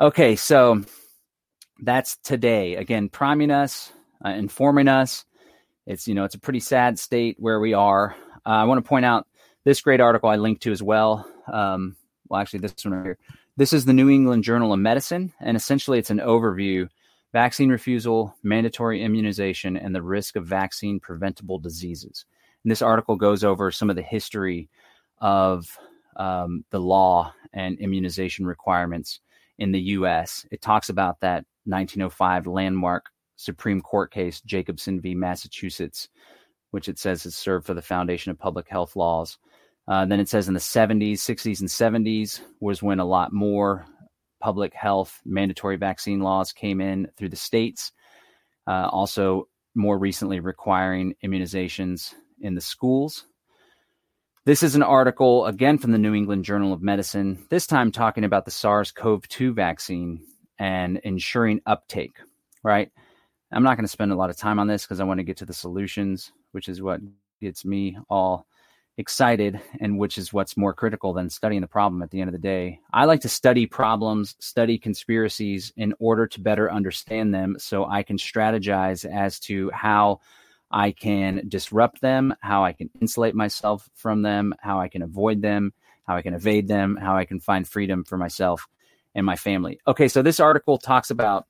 [0.00, 0.82] Okay, so
[1.80, 2.74] that's today.
[2.74, 3.92] Again, priming us,
[4.24, 5.24] uh, informing us.
[5.86, 8.16] It's, you know, it's a pretty sad state where we are.
[8.44, 9.28] Uh, I want to point out
[9.62, 11.30] this great article I linked to as well.
[11.52, 11.94] Um,
[12.28, 13.18] well, actually, this one right here
[13.56, 16.88] this is the New England Journal of Medicine, and essentially it's an overview
[17.32, 22.24] vaccine refusal, mandatory immunization, and the risk of vaccine preventable diseases.
[22.64, 24.68] And this article goes over some of the history
[25.18, 25.78] of
[26.16, 29.20] um, the law and immunization requirements
[29.58, 30.46] in the U.S.
[30.50, 35.14] It talks about that 1905 landmark Supreme Court case, Jacobson v.
[35.14, 36.08] Massachusetts,
[36.70, 39.38] which it says has served for the foundation of public health laws.
[39.88, 43.86] Uh, then it says in the 70s, 60s, and 70s was when a lot more
[44.40, 47.92] public health mandatory vaccine laws came in through the states.
[48.66, 53.26] Uh, also, more recently, requiring immunizations in the schools.
[54.44, 58.24] This is an article, again, from the New England Journal of Medicine, this time talking
[58.24, 60.24] about the SARS CoV 2 vaccine
[60.58, 62.16] and ensuring uptake,
[62.62, 62.90] right?
[63.52, 65.24] I'm not going to spend a lot of time on this because I want to
[65.24, 67.00] get to the solutions, which is what
[67.40, 68.46] gets me all
[68.98, 72.32] excited, and which is what's more critical than studying the problem at the end of
[72.32, 72.80] the day.
[72.92, 78.02] I like to study problems, study conspiracies in order to better understand them so I
[78.02, 80.20] can strategize as to how
[80.70, 85.42] I can disrupt them, how I can insulate myself from them, how I can avoid
[85.42, 85.72] them,
[86.06, 88.66] how I can evade them, how I can find freedom for myself
[89.14, 89.78] and my family.
[89.86, 91.46] Okay, so this article talks about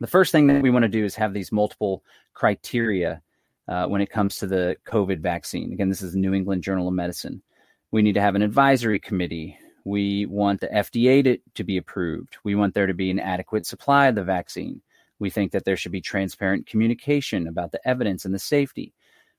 [0.00, 3.20] the first thing that we want to do is have these multiple criteria
[3.68, 5.72] uh, when it comes to the COVID vaccine.
[5.72, 7.42] Again, this is the New England Journal of Medicine.
[7.90, 9.58] We need to have an advisory committee.
[9.84, 12.38] We want the FDA to, to be approved.
[12.44, 14.82] We want there to be an adequate supply of the vaccine.
[15.18, 18.94] We think that there should be transparent communication about the evidence and the safety.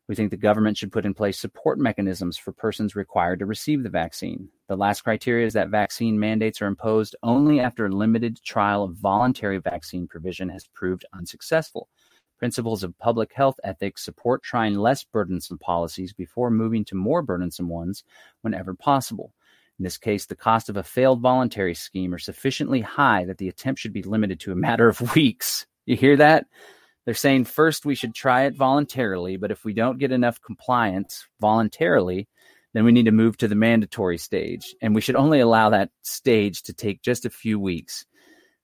[0.07, 3.83] We think the government should put in place support mechanisms for persons required to receive
[3.83, 4.49] the vaccine.
[4.67, 8.95] The last criteria is that vaccine mandates are imposed only after a limited trial of
[8.95, 11.89] voluntary vaccine provision has proved unsuccessful.
[12.39, 17.67] Principles of public health ethics support trying less burdensome policies before moving to more burdensome
[17.67, 18.05] ones
[18.41, 19.33] whenever possible.
[19.77, 23.49] In this case, the cost of a failed voluntary scheme are sufficiently high that the
[23.49, 25.67] attempt should be limited to a matter of weeks.
[25.85, 26.45] You hear that?
[27.05, 31.27] They're saying first we should try it voluntarily, but if we don't get enough compliance
[31.41, 32.27] voluntarily,
[32.73, 34.75] then we need to move to the mandatory stage.
[34.81, 38.05] And we should only allow that stage to take just a few weeks.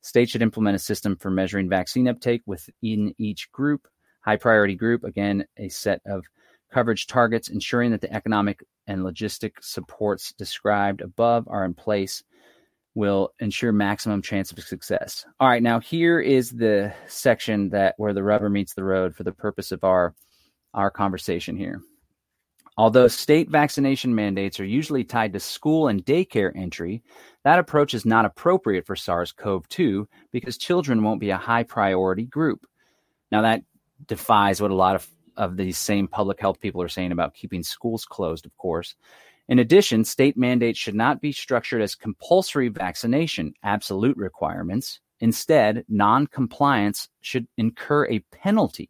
[0.05, 3.87] States should implement a system for measuring vaccine uptake within each group,
[4.21, 6.25] high priority group, again, a set of
[6.71, 12.23] coverage targets, ensuring that the economic and logistic supports described above are in place
[12.93, 15.25] will ensure maximum chance of success.
[15.39, 19.23] All right, now here is the section that where the rubber meets the road for
[19.23, 20.13] the purpose of our
[20.75, 21.81] our conversation here.
[22.77, 27.03] Although state vaccination mandates are usually tied to school and daycare entry,
[27.43, 32.65] that approach is not appropriate for SARS-CoV-2 because children won't be a high priority group.
[33.31, 33.63] Now that
[34.07, 37.63] defies what a lot of of these same public health people are saying about keeping
[37.63, 38.95] schools closed, of course.
[39.47, 44.99] In addition, state mandates should not be structured as compulsory vaccination absolute requirements.
[45.19, 48.89] Instead, non-compliance should incur a penalty.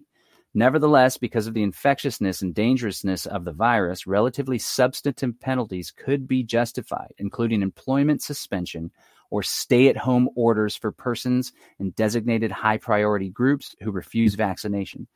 [0.58, 6.44] Nevertheless, because of the infectiousness and dangerousness of the virus, relatively substantive penalties could be
[6.44, 8.90] justified, including employment suspension
[9.30, 15.08] or stay at home orders for persons in designated high priority groups who refuse vaccination.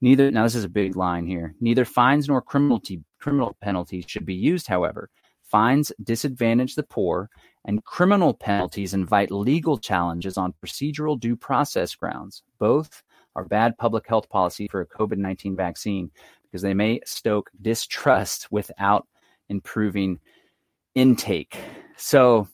[0.00, 1.54] Neither now this is a big line here.
[1.60, 2.80] Neither fines nor criminal
[3.20, 5.10] criminal penalties should be used, however.
[5.42, 7.28] Fines disadvantage the poor,
[7.66, 12.42] and criminal penalties invite legal challenges on procedural due process grounds.
[12.58, 13.02] Both
[13.38, 16.10] are bad public health policy for a COVID 19 vaccine
[16.42, 19.06] because they may stoke distrust without
[19.48, 20.18] improving
[20.96, 21.56] intake.
[21.96, 22.48] So,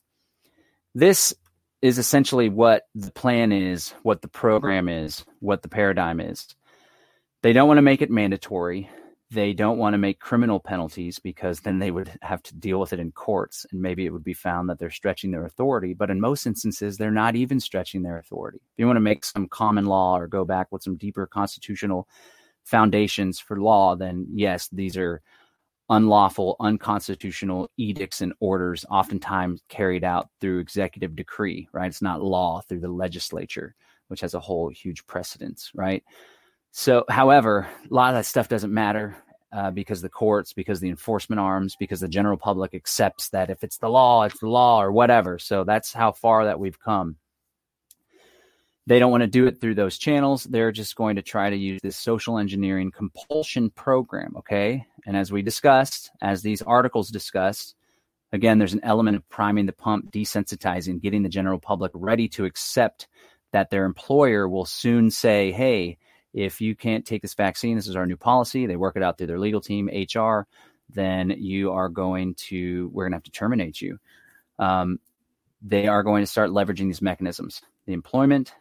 [0.95, 1.35] this
[1.81, 6.47] is essentially what the plan is, what the program is, what the paradigm is.
[7.43, 8.91] They don't want to make it mandatory.
[9.35, 12.93] They don't want to make criminal penalties because then they would have to deal with
[12.93, 15.93] it in courts and maybe it would be found that they're stretching their authority.
[15.93, 18.59] But in most instances, they're not even stretching their authority.
[18.59, 22.07] If you want to make some common law or go back with some deeper constitutional
[22.63, 25.21] foundations for law, then yes, these are
[25.91, 31.89] unlawful, unconstitutional edicts and orders, oftentimes carried out through executive decree, right?
[31.89, 33.75] It's not law through the legislature,
[34.07, 36.05] which has a whole huge precedence, right?
[36.71, 39.17] So, however, a lot of that stuff doesn't matter
[39.55, 43.63] uh, because the courts, because the enforcement arms, because the general public accepts that if
[43.63, 45.39] it's the law, it's the law or whatever.
[45.39, 47.17] So that's how far that we've come.
[48.87, 50.43] They don't want to do it through those channels.
[50.43, 54.35] They're just going to try to use this social engineering compulsion program.
[54.39, 54.85] Okay.
[55.07, 57.77] And as we discussed, as these articles discussed,
[58.33, 62.45] again, there's an element of priming the pump, desensitizing, getting the general public ready to
[62.45, 63.07] accept
[63.53, 65.97] that their employer will soon say, hey,
[66.35, 68.67] if you can't take this vaccine, this is our new policy.
[68.67, 70.47] They work it out through their legal team, HR.
[70.91, 73.99] Then you are going to we're going to have to terminate you.
[74.59, 74.99] Um,
[75.63, 77.63] they are going to start leveraging these mechanisms.
[77.87, 78.53] The employment.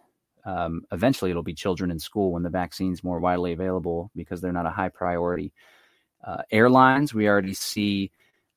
[0.46, 4.52] Um, eventually, it'll be children in school when the vaccine's more widely available because they're
[4.52, 5.52] not a high priority.
[6.24, 8.12] Uh, airlines, we already see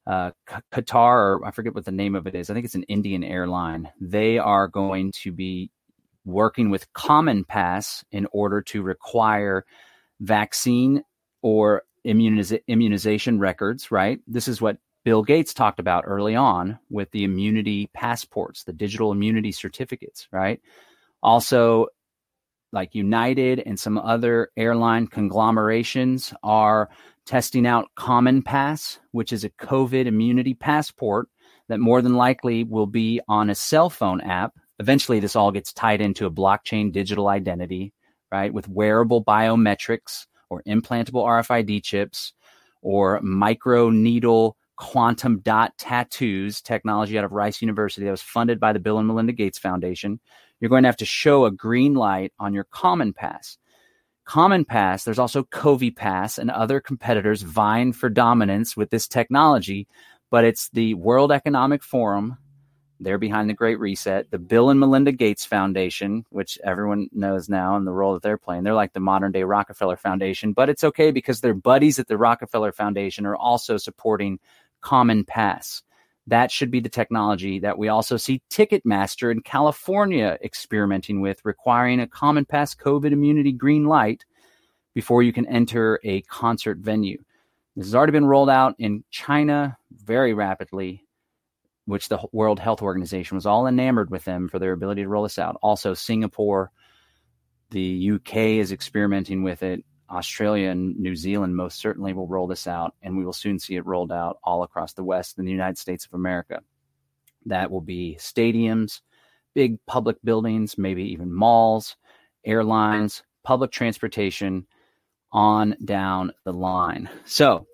[0.07, 0.33] uh,
[0.73, 2.51] Qatar, or I forget what the name of it is.
[2.51, 3.91] I think it's an Indian airline.
[4.01, 5.71] They are going to be
[6.27, 9.65] working with Common Pass in order to require
[10.21, 11.03] vaccine
[11.41, 14.21] or immuniz- immunization records, right?
[14.27, 19.12] This is what Bill Gates talked about early on with the immunity passports, the digital
[19.12, 20.61] immunity certificates, right?
[21.23, 21.87] Also,
[22.73, 26.91] like United and some other airline conglomerations are
[27.25, 31.29] testing out Common Pass, which is a COVID immunity passport
[31.69, 35.73] that more than likely will be on a cell phone app eventually this all gets
[35.73, 37.93] tied into a blockchain digital identity,
[38.31, 38.53] right?
[38.53, 42.33] With wearable biometrics or implantable RFID chips
[42.83, 48.73] or micro needle quantum dot tattoos technology out of Rice University that was funded by
[48.73, 50.21] the Bill and Melinda Gates Foundation.
[50.61, 53.59] You're going to have to show a green light on your Common Pass.
[54.25, 59.87] Common Pass, there's also Covi Pass and other competitors vying for dominance with this technology,
[60.31, 62.37] but it's the World Economic Forum.
[62.99, 67.77] They're behind the Great Reset, the Bill and Melinda Gates Foundation, which everyone knows now
[67.77, 68.65] and the role that they're playing.
[68.65, 72.17] They're like the modern day Rockefeller Foundation, but it's okay because their buddies at the
[72.17, 74.39] Rockefeller Foundation are also supporting
[74.81, 75.83] Common Pass.
[76.27, 82.01] That should be the technology that we also see Ticketmaster in California experimenting with, requiring
[82.01, 84.25] a Common Pass COVID immunity green light
[84.95, 87.23] before you can enter a concert venue.
[87.77, 91.06] This has already been rolled out in China very rapidly,
[91.87, 95.22] which the World Health Organization was all enamored with them for their ability to roll
[95.22, 95.57] this out.
[95.62, 96.70] Also, Singapore,
[97.70, 99.85] the UK is experimenting with it.
[100.11, 103.77] Australia and New Zealand most certainly will roll this out, and we will soon see
[103.77, 106.61] it rolled out all across the West and the United States of America.
[107.46, 109.01] That will be stadiums,
[109.55, 111.96] big public buildings, maybe even malls,
[112.44, 114.66] airlines, public transportation,
[115.33, 117.11] on down the line.
[117.25, 117.66] So,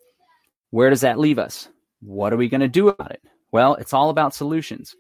[0.71, 1.69] where does that leave us?
[2.01, 3.23] What are we going to do about it?
[3.53, 4.97] Well, it's all about solutions.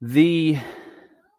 [0.00, 0.58] The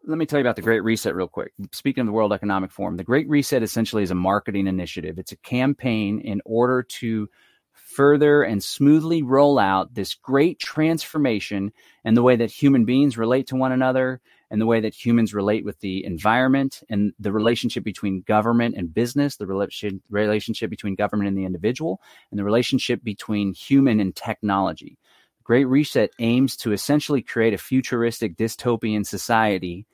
[0.06, 1.52] let me tell you about the Great Reset real quick.
[1.72, 5.18] Speaking of the World Economic Forum, the Great Reset essentially is a marketing initiative.
[5.18, 7.28] It's a campaign in order to
[7.72, 11.72] further and smoothly roll out this great transformation
[12.04, 15.34] and the way that human beings relate to one another and the way that humans
[15.34, 21.28] relate with the environment and the relationship between government and business, the relationship between government
[21.28, 24.98] and the individual, and the relationship between human and technology.
[25.44, 29.86] Great Reset aims to essentially create a futuristic dystopian society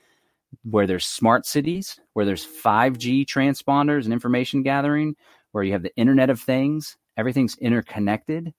[0.63, 5.17] where there's smart cities, where there's 5G transponders and information gathering,
[5.53, 8.55] where you have the Internet of Things, everything's interconnected.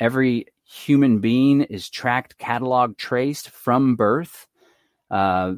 [0.00, 4.46] Every human being is tracked, cataloged, traced from birth.
[5.10, 5.54] Uh,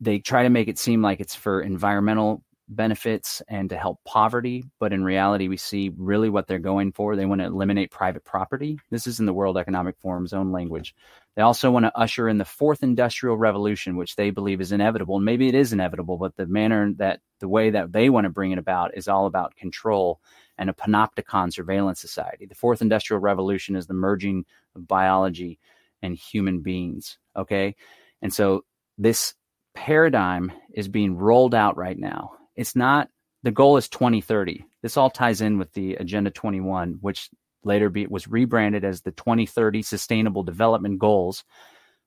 [0.00, 4.64] they try to make it seem like it's for environmental benefits and to help poverty.
[4.78, 7.16] But in reality, we see really what they're going for.
[7.16, 8.78] They want to eliminate private property.
[8.90, 10.94] This is in the World Economic Forum's own language.
[11.34, 15.18] They also want to usher in the fourth industrial revolution, which they believe is inevitable.
[15.18, 18.52] Maybe it is inevitable, but the manner that the way that they want to bring
[18.52, 20.20] it about is all about control
[20.56, 22.46] and a panopticon surveillance society.
[22.46, 24.44] The fourth industrial revolution is the merging
[24.76, 25.58] of biology
[26.02, 27.18] and human beings.
[27.36, 27.74] Okay.
[28.22, 28.64] And so
[28.98, 29.34] this
[29.74, 33.08] paradigm is being rolled out right now it's not
[33.42, 34.66] the goal is 2030.
[34.82, 37.30] This all ties in with the Agenda 21, which
[37.64, 41.44] later be, was rebranded as the 2030 Sustainable Development Goals.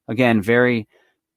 [0.08, 0.88] Again, very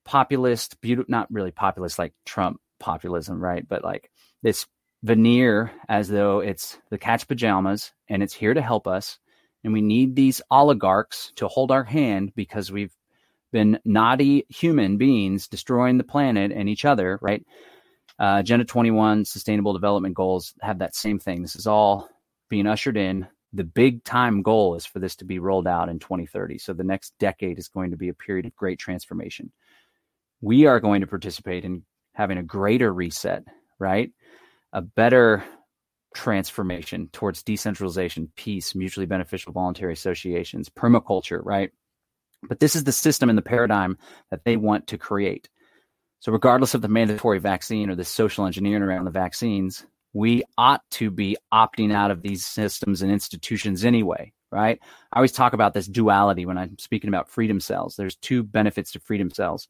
[0.05, 3.66] populist, beautiful, not really populist like Trump populism, right?
[3.66, 4.11] But like
[4.42, 4.66] this
[5.02, 9.18] veneer as though it's the catch pajamas and it's here to help us.
[9.64, 12.94] And we need these oligarchs to hold our hand because we've
[13.50, 17.42] been naughty human beings destroying the planet and each other, right?
[18.18, 21.42] Uh, Agenda 21 Sustainable Development Goals have that same thing.
[21.42, 22.09] This is all
[22.48, 23.26] being ushered in.
[23.52, 26.59] The big time goal is for this to be rolled out in 2030.
[26.59, 29.52] So the next decade is going to be a period of great transformation.
[30.40, 33.44] We are going to participate in having a greater reset,
[33.79, 34.11] right?
[34.72, 35.44] A better
[36.14, 41.70] transformation towards decentralization, peace, mutually beneficial voluntary associations, permaculture, right?
[42.42, 43.98] But this is the system and the paradigm
[44.31, 45.48] that they want to create.
[46.20, 50.83] So, regardless of the mandatory vaccine or the social engineering around the vaccines, we ought
[50.92, 54.81] to be opting out of these systems and institutions anyway, right?
[55.12, 57.96] I always talk about this duality when I'm speaking about freedom cells.
[57.96, 59.68] There's two benefits to freedom cells.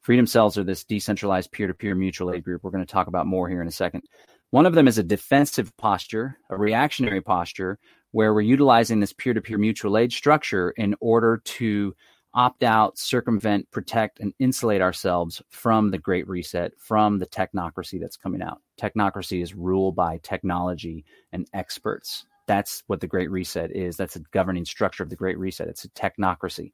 [0.00, 2.64] Freedom cells are this decentralized peer to peer mutual aid group.
[2.64, 4.02] We're going to talk about more here in a second.
[4.50, 7.78] One of them is a defensive posture, a reactionary posture,
[8.12, 11.94] where we're utilizing this peer to peer mutual aid structure in order to
[12.36, 18.16] opt out, circumvent, protect, and insulate ourselves from the Great Reset, from the technocracy that's
[18.16, 18.60] coming out.
[18.80, 22.26] Technocracy is ruled by technology and experts.
[22.46, 23.96] That's what the Great Reset is.
[23.96, 25.66] That's the governing structure of the Great Reset.
[25.66, 26.72] It's a technocracy.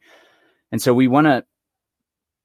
[0.72, 1.44] And so we want to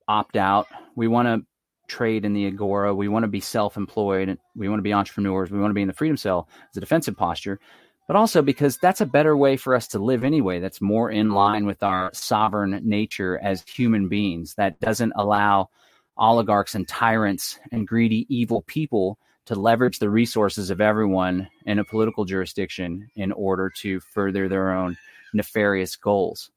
[0.08, 0.68] opt out.
[0.96, 1.46] We want to
[1.88, 2.94] trade in the agora.
[2.94, 4.38] We want to be self employed.
[4.56, 5.50] We want to be entrepreneurs.
[5.50, 7.60] We want to be in the freedom cell as a defensive posture
[8.08, 10.60] but also because that's a better way for us to live anyway.
[10.60, 14.56] That's more in line with our sovereign nature as human beings.
[14.56, 15.70] That doesn't allow
[16.18, 21.86] oligarchs and tyrants and greedy, evil people to leverage the resources of everyone in a
[21.86, 24.98] political jurisdiction in order to further their own
[25.34, 26.50] nefarious goals.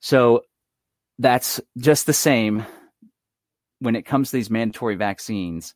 [0.00, 0.44] So
[1.18, 2.64] that's just the same
[3.78, 5.74] when it comes to these mandatory vaccines.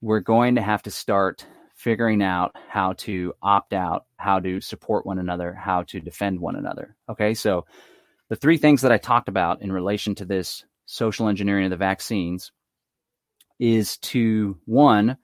[0.00, 1.46] We're going to have to start
[1.76, 6.56] figuring out how to opt out, how to support one another, how to defend one
[6.56, 6.96] another.
[7.08, 7.66] Okay, so
[8.28, 11.76] the three things that I talked about in relation to this social engineering of the
[11.76, 12.50] vaccines
[13.60, 15.18] is to one,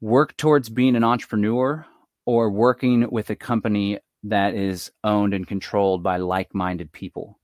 [0.00, 1.86] work towards being an entrepreneur
[2.26, 7.38] or working with a company that is owned and controlled by like-minded people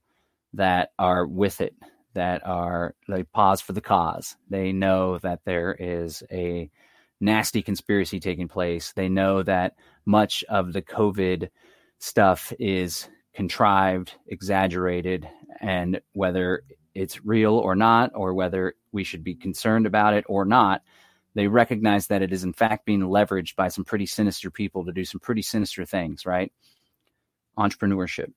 [0.53, 1.75] that are with it
[2.13, 6.69] that are they pause for the cause they know that there is a
[7.21, 11.49] nasty conspiracy taking place they know that much of the covid
[11.99, 15.27] stuff is contrived exaggerated
[15.61, 16.63] and whether
[16.93, 20.81] it's real or not or whether we should be concerned about it or not
[21.33, 24.91] they recognize that it is in fact being leveraged by some pretty sinister people to
[24.91, 26.51] do some pretty sinister things, right?
[27.57, 28.31] Entrepreneurship.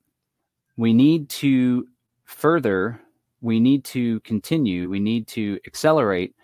[0.76, 1.88] We need to
[2.24, 3.00] further,
[3.40, 6.34] we need to continue, we need to accelerate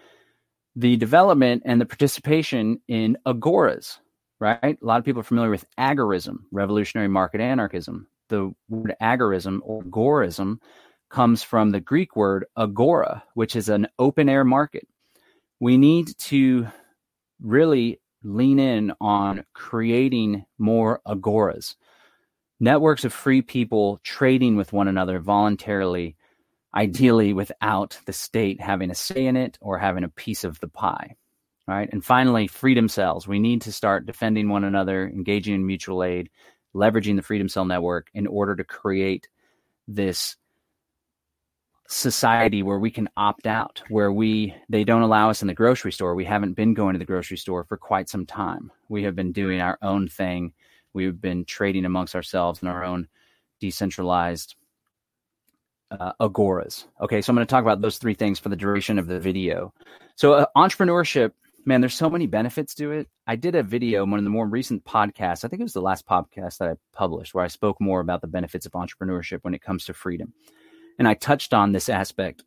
[0.77, 3.99] the development and the participation in agoras,
[4.39, 4.59] right?
[4.63, 8.07] A lot of people are familiar with agorism, revolutionary market anarchism.
[8.29, 10.61] The word agorism or agorism
[11.11, 14.87] comes from the Greek word agora, which is an open air market
[15.61, 16.67] we need to
[17.41, 21.77] really lean in on creating more agoras,
[22.59, 26.17] networks of free people trading with one another voluntarily,
[26.75, 30.69] ideally without the state having a say in it or having a piece of the
[30.69, 31.17] pie.
[31.67, 31.89] Right.
[31.93, 33.29] And finally, freedom cells.
[33.29, 36.29] We need to start defending one another, engaging in mutual aid,
[36.75, 39.29] leveraging the Freedom Cell Network in order to create
[39.87, 40.37] this
[41.87, 45.91] society where we can opt out where we they don't allow us in the grocery
[45.91, 49.17] store we haven't been going to the grocery store for quite some time we have
[49.17, 50.53] been doing our own thing
[50.93, 53.09] we've been trading amongst ourselves in our own
[53.59, 54.55] decentralized
[55.91, 58.99] uh, agoras okay so i'm going to talk about those three things for the duration
[58.99, 59.73] of the video
[60.17, 61.33] so uh, entrepreneurship
[61.65, 64.47] man there's so many benefits to it i did a video one of the more
[64.47, 67.81] recent podcasts i think it was the last podcast that i published where i spoke
[67.81, 70.33] more about the benefits of entrepreneurship when it comes to freedom
[71.01, 72.45] and I touched on this aspect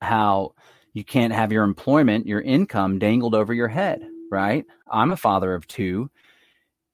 [0.00, 0.54] how
[0.94, 4.64] you can't have your employment, your income dangled over your head, right?
[4.90, 6.10] I'm a father of two.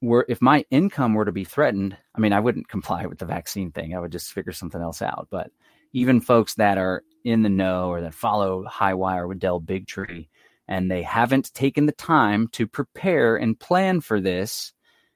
[0.04, 3.26] Where if my income were to be threatened, I mean, I wouldn't comply with the
[3.26, 3.94] vaccine thing.
[3.94, 5.28] I would just figure something else out.
[5.30, 5.50] But
[5.92, 10.28] even folks that are in the know or that follow High Wire with Del Bigtree,
[10.68, 14.72] and they haven't taken the time to prepare and plan for this,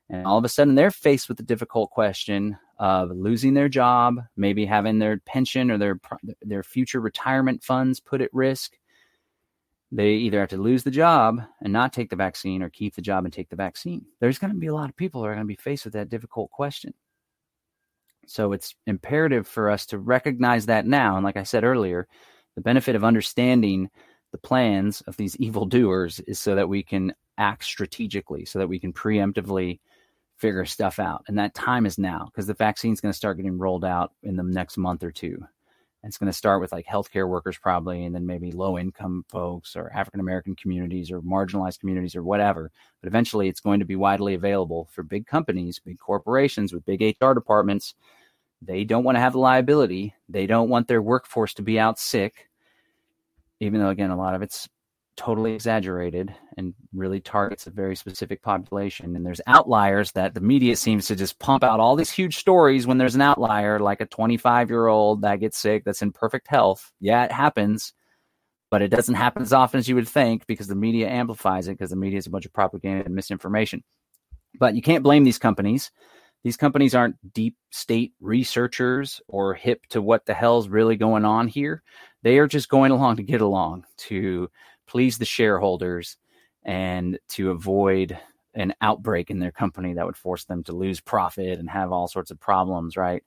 [0.09, 4.17] and all of a sudden they're faced with the difficult question of losing their job,
[4.37, 6.01] maybe having their pension or their
[6.41, 8.79] their future retirement funds put at risk.
[9.91, 13.03] They either have to lose the job and not take the vaccine or keep the
[13.03, 14.05] job and take the vaccine.
[14.21, 15.95] There's going to be a lot of people who are going to be faced with
[15.95, 16.93] that difficult question.
[18.27, 21.17] So it's imperative for us to recognize that now.
[21.17, 22.07] And like I said earlier,
[22.55, 23.89] the benefit of understanding
[24.33, 28.79] the plans of these evildoers is so that we can act strategically, so that we
[28.79, 29.81] can preemptively
[30.37, 31.25] figure stuff out.
[31.29, 34.13] And that time is now because the vaccine is going to start getting rolled out
[34.23, 35.43] in the next month or two.
[36.03, 39.25] And it's going to start with like healthcare workers, probably, and then maybe low income
[39.29, 42.71] folks or African American communities or marginalized communities or whatever.
[43.01, 47.03] But eventually it's going to be widely available for big companies, big corporations with big
[47.21, 47.95] HR departments.
[48.63, 50.15] They don't want to have the liability.
[50.29, 52.49] They don't want their workforce to be out sick,
[53.61, 54.69] even though, again, a lot of it's
[55.19, 59.17] totally exaggerated and really targets a very specific population.
[59.17, 62.87] And there's outliers that the media seems to just pump out all these huge stories
[62.87, 66.47] when there's an outlier, like a 25 year old that gets sick that's in perfect
[66.47, 66.93] health.
[67.01, 67.93] Yeah, it happens,
[68.71, 71.73] but it doesn't happen as often as you would think because the media amplifies it
[71.73, 73.83] because the media is a bunch of propaganda and misinformation.
[74.61, 75.91] But you can't blame these companies.
[76.45, 81.49] These companies aren't deep state researchers or hip to what the hell's really going on
[81.49, 81.83] here.
[82.23, 84.49] They are just going along to get along, to
[84.89, 86.17] please the shareholders
[86.65, 88.19] and to avoid
[88.55, 92.09] an outbreak in their company that would force them to lose profit and have all
[92.09, 93.23] sorts of problems, right?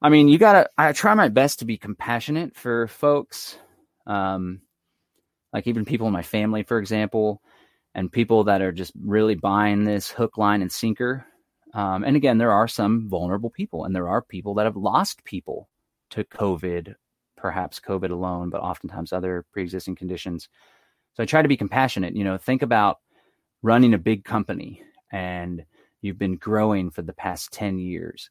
[0.00, 3.56] I mean, you gotta, I try my best to be compassionate for folks,
[4.06, 4.60] um,
[5.52, 7.42] like even people in my family, for example,
[7.94, 11.26] and people that are just really buying this hook, line, and sinker.
[11.74, 15.24] Um, and again, there are some vulnerable people, and there are people that have lost
[15.24, 15.68] people
[16.10, 16.94] to COVID
[17.42, 20.48] perhaps COVID alone, but oftentimes other pre existing conditions.
[21.14, 22.16] So I try to be compassionate.
[22.16, 23.00] You know, think about
[23.62, 24.80] running a big company
[25.10, 25.64] and
[26.00, 28.30] you've been growing for the past 10 years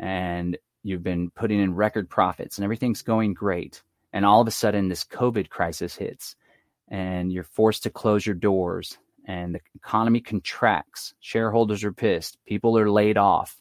[0.00, 3.82] and you've been putting in record profits and everything's going great.
[4.12, 6.34] And all of a sudden, this COVID crisis hits
[6.88, 11.14] and you're forced to close your doors and the economy contracts.
[11.20, 12.38] Shareholders are pissed.
[12.44, 13.60] People are laid off.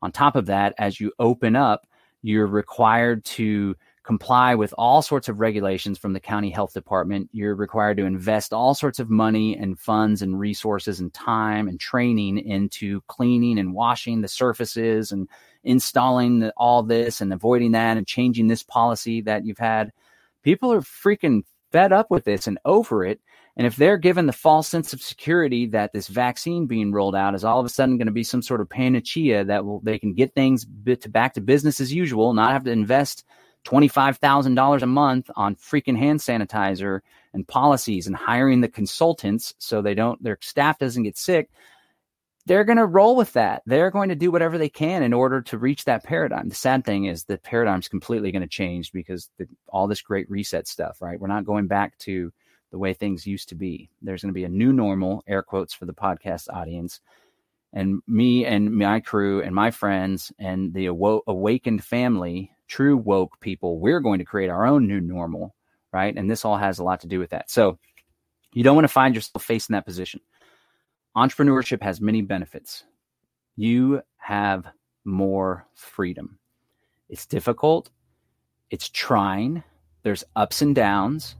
[0.00, 1.86] On top of that, as you open up,
[2.22, 3.76] you're required to
[4.08, 7.28] comply with all sorts of regulations from the county health department.
[7.30, 11.78] You're required to invest all sorts of money and funds and resources and time and
[11.78, 15.28] training into cleaning and washing the surfaces and
[15.62, 19.92] installing all this and avoiding that and changing this policy that you've had.
[20.42, 23.20] People are freaking fed up with this and over it.
[23.58, 27.34] And if they're given the false sense of security that this vaccine being rolled out
[27.34, 29.98] is all of a sudden going to be some sort of panacea that will they
[29.98, 33.26] can get things to back to business as usual, not have to invest
[33.64, 37.00] $25,000 a month on freaking hand sanitizer
[37.34, 41.50] and policies and hiring the consultants so they don't their staff doesn't get sick
[42.48, 43.62] they're going to roll with that.
[43.66, 46.48] They're going to do whatever they can in order to reach that paradigm.
[46.48, 50.30] The sad thing is the paradigm's completely going to change because the, all this great
[50.30, 51.20] reset stuff right?
[51.20, 52.32] We're not going back to
[52.70, 53.90] the way things used to be.
[54.00, 57.00] There's going to be a new normal air quotes for the podcast audience.
[57.74, 63.80] And me and my crew and my friends and the awakened family true woke people,
[63.80, 65.54] we're going to create our own new normal,
[65.92, 66.16] right?
[66.16, 67.50] And this all has a lot to do with that.
[67.50, 67.78] So
[68.52, 70.20] you don't want to find yourself facing that position.
[71.16, 72.84] Entrepreneurship has many benefits.
[73.56, 74.66] You have
[75.04, 76.38] more freedom.
[77.08, 77.90] It's difficult,
[78.70, 79.64] it's trying,
[80.02, 81.36] there's ups and downs.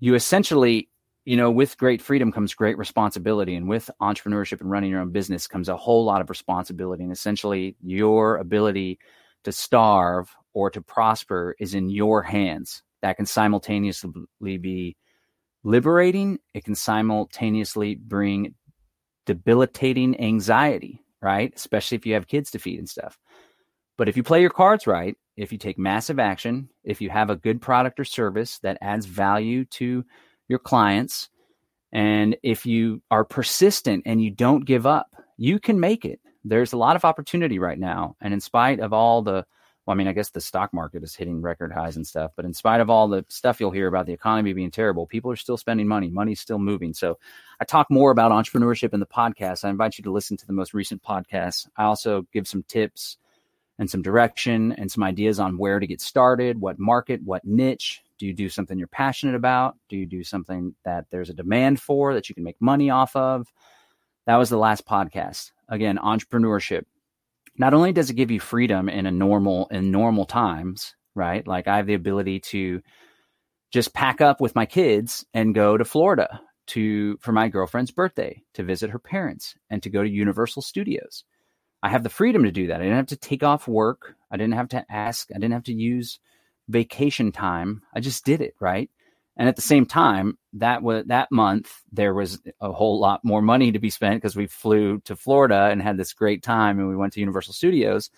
[0.00, 0.88] You essentially,
[1.24, 3.54] you know, with great freedom comes great responsibility.
[3.54, 7.02] And with entrepreneurship and running your own business comes a whole lot of responsibility.
[7.02, 8.98] And essentially, your ability
[9.44, 12.82] to starve or to prosper is in your hands.
[13.02, 14.96] That can simultaneously be
[15.62, 18.54] liberating, it can simultaneously bring
[19.26, 21.52] debilitating anxiety, right?
[21.54, 23.18] Especially if you have kids to feed and stuff.
[23.96, 27.30] But if you play your cards right, if you take massive action, if you have
[27.30, 30.04] a good product or service that adds value to
[30.48, 31.28] your clients,
[31.92, 36.20] and if you are persistent and you don't give up, you can make it.
[36.44, 38.16] There's a lot of opportunity right now.
[38.20, 39.44] And in spite of all the
[39.88, 42.44] well, I mean, I guess the stock market is hitting record highs and stuff, but
[42.44, 45.36] in spite of all the stuff you'll hear about the economy being terrible, people are
[45.36, 46.10] still spending money.
[46.10, 46.92] Money's still moving.
[46.92, 47.18] So
[47.58, 49.64] I talk more about entrepreneurship in the podcast.
[49.64, 51.68] I invite you to listen to the most recent podcast.
[51.78, 53.16] I also give some tips
[53.78, 58.02] and some direction and some ideas on where to get started, what market, what niche.
[58.18, 59.78] Do you do something you're passionate about?
[59.88, 63.16] Do you do something that there's a demand for that you can make money off
[63.16, 63.50] of?
[64.26, 65.52] That was the last podcast.
[65.66, 66.84] Again, entrepreneurship
[67.58, 71.46] not only does it give you freedom in a normal in normal times, right?
[71.46, 72.80] Like I have the ability to
[73.72, 78.42] just pack up with my kids and go to Florida to for my girlfriend's birthday
[78.54, 81.24] to visit her parents and to go to Universal Studios.
[81.82, 82.80] I have the freedom to do that.
[82.80, 84.14] I didn't have to take off work.
[84.30, 85.28] I didn't have to ask.
[85.30, 86.18] I didn't have to use
[86.68, 87.82] vacation time.
[87.94, 88.90] I just did it, right?
[89.38, 93.40] And at the same time, that was that month there was a whole lot more
[93.40, 96.88] money to be spent because we flew to Florida and had this great time and
[96.88, 98.10] we went to Universal Studios.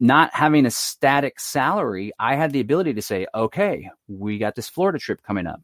[0.00, 4.68] Not having a static salary, I had the ability to say, okay, we got this
[4.68, 5.60] Florida trip coming up.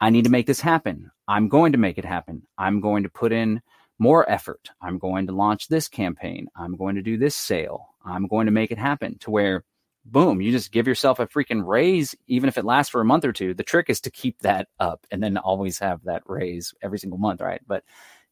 [0.00, 1.10] I need to make this happen.
[1.28, 2.42] I'm going to make it happen.
[2.58, 3.62] I'm going to put in
[4.00, 4.68] more effort.
[4.82, 6.48] I'm going to launch this campaign.
[6.56, 7.94] I'm going to do this sale.
[8.04, 9.64] I'm going to make it happen to where
[10.04, 13.24] boom, you just give yourself a freaking raise, even if it lasts for a month
[13.24, 13.54] or two.
[13.54, 17.18] The trick is to keep that up and then always have that raise every single
[17.18, 17.62] month, right?
[17.66, 17.84] But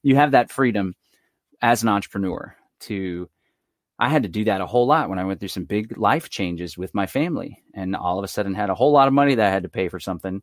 [0.02, 0.94] you have that freedom
[1.62, 3.28] as an entrepreneur to.
[4.02, 6.30] I had to do that a whole lot when I went through some big life
[6.30, 9.34] changes with my family and all of a sudden had a whole lot of money
[9.34, 10.40] that I had to pay for something.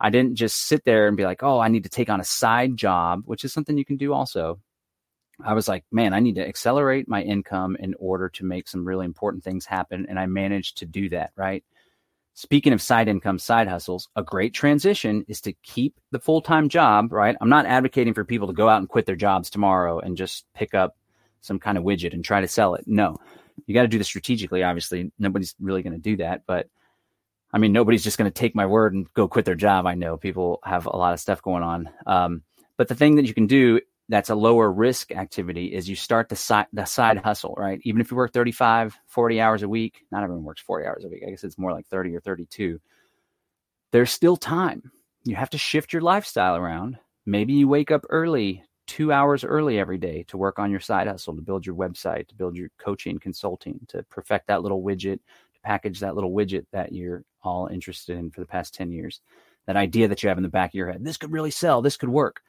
[0.00, 2.24] I didn't just sit there and be like, oh, I need to take on a
[2.24, 4.58] side job, which is something you can do also.
[5.42, 8.84] I was like, man, I need to accelerate my income in order to make some
[8.84, 10.06] really important things happen.
[10.08, 11.64] And I managed to do that, right?
[12.34, 16.68] Speaking of side income, side hustles, a great transition is to keep the full time
[16.68, 17.36] job, right?
[17.40, 20.44] I'm not advocating for people to go out and quit their jobs tomorrow and just
[20.54, 20.96] pick up
[21.40, 22.84] some kind of widget and try to sell it.
[22.86, 23.16] No,
[23.66, 24.64] you got to do this strategically.
[24.64, 26.42] Obviously, nobody's really going to do that.
[26.46, 26.68] But
[27.52, 29.86] I mean, nobody's just going to take my word and go quit their job.
[29.86, 31.88] I know people have a lot of stuff going on.
[32.04, 32.42] Um,
[32.76, 36.28] but the thing that you can do that's a lower risk activity is you start
[36.28, 37.80] the side the side hustle, right?
[37.84, 41.08] Even if you work 35, 40 hours a week, not everyone works 40 hours a
[41.08, 41.22] week.
[41.26, 42.80] I guess it's more like 30 or 32.
[43.92, 44.90] There's still time.
[45.24, 46.98] You have to shift your lifestyle around.
[47.24, 51.06] Maybe you wake up early, 2 hours early every day to work on your side
[51.06, 55.20] hustle, to build your website, to build your coaching, consulting, to perfect that little widget,
[55.54, 59.22] to package that little widget that you're all interested in for the past 10 years.
[59.66, 61.80] That idea that you have in the back of your head, this could really sell,
[61.80, 62.42] this could work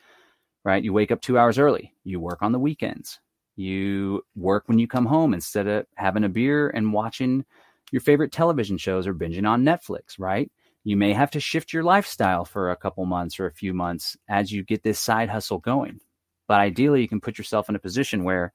[0.66, 0.84] right?
[0.84, 1.94] You wake up two hours early.
[2.04, 3.20] You work on the weekends.
[3.56, 7.46] You work when you come home instead of having a beer and watching
[7.92, 10.52] your favorite television shows or binging on Netflix, right?
[10.84, 14.18] You may have to shift your lifestyle for a couple months or a few months
[14.28, 16.02] as you get this side hustle going.
[16.48, 18.54] But ideally, you can put yourself in a position where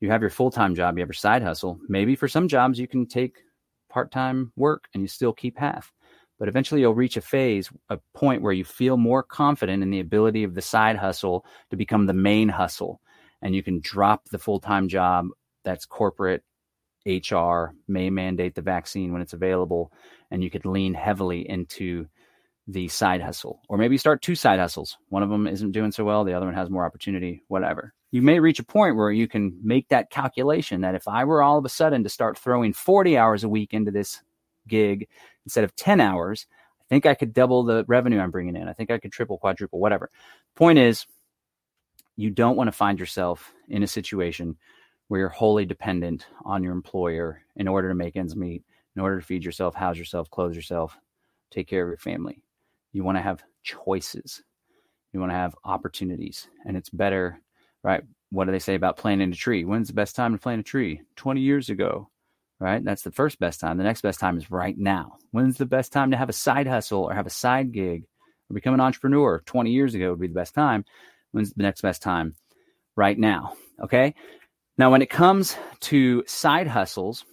[0.00, 1.80] you have your full time job, you have your side hustle.
[1.88, 3.38] Maybe for some jobs, you can take
[3.90, 5.92] part time work and you still keep half.
[6.38, 10.00] But eventually you'll reach a phase, a point where you feel more confident in the
[10.00, 13.00] ability of the side hustle to become the main hustle.
[13.42, 15.26] And you can drop the full time job
[15.64, 16.42] that's corporate
[17.06, 19.92] HR may mandate the vaccine when it's available,
[20.30, 22.06] and you could lean heavily into
[22.66, 23.62] the side hustle.
[23.68, 24.98] Or maybe start two side hustles.
[25.08, 27.94] One of them isn't doing so well, the other one has more opportunity, whatever.
[28.10, 31.42] You may reach a point where you can make that calculation that if I were
[31.42, 34.22] all of a sudden to start throwing 40 hours a week into this
[34.66, 35.08] gig
[35.48, 36.46] instead of 10 hours,
[36.78, 38.68] I think I could double the revenue I'm bringing in.
[38.68, 40.10] I think I could triple, quadruple, whatever.
[40.54, 41.06] Point is,
[42.16, 44.58] you don't want to find yourself in a situation
[45.08, 48.62] where you're wholly dependent on your employer in order to make ends meet,
[48.94, 50.98] in order to feed yourself, house yourself, clothe yourself,
[51.50, 52.42] take care of your family.
[52.92, 54.42] You want to have choices.
[55.14, 56.48] You want to have opportunities.
[56.66, 57.40] And it's better,
[57.82, 58.02] right?
[58.30, 59.64] What do they say about planting a tree?
[59.64, 61.00] When's the best time to plant a tree?
[61.16, 62.10] 20 years ago,
[62.60, 62.84] right?
[62.84, 63.78] That's the first best time.
[63.78, 65.18] The next best time is right now.
[65.30, 68.04] When's the best time to have a side hustle or have a side gig
[68.50, 69.42] or become an entrepreneur?
[69.46, 70.84] 20 years ago would be the best time.
[71.32, 72.34] When's the next best time?
[72.96, 73.54] Right now.
[73.82, 74.14] Okay.
[74.76, 77.24] Now, when it comes to side hustles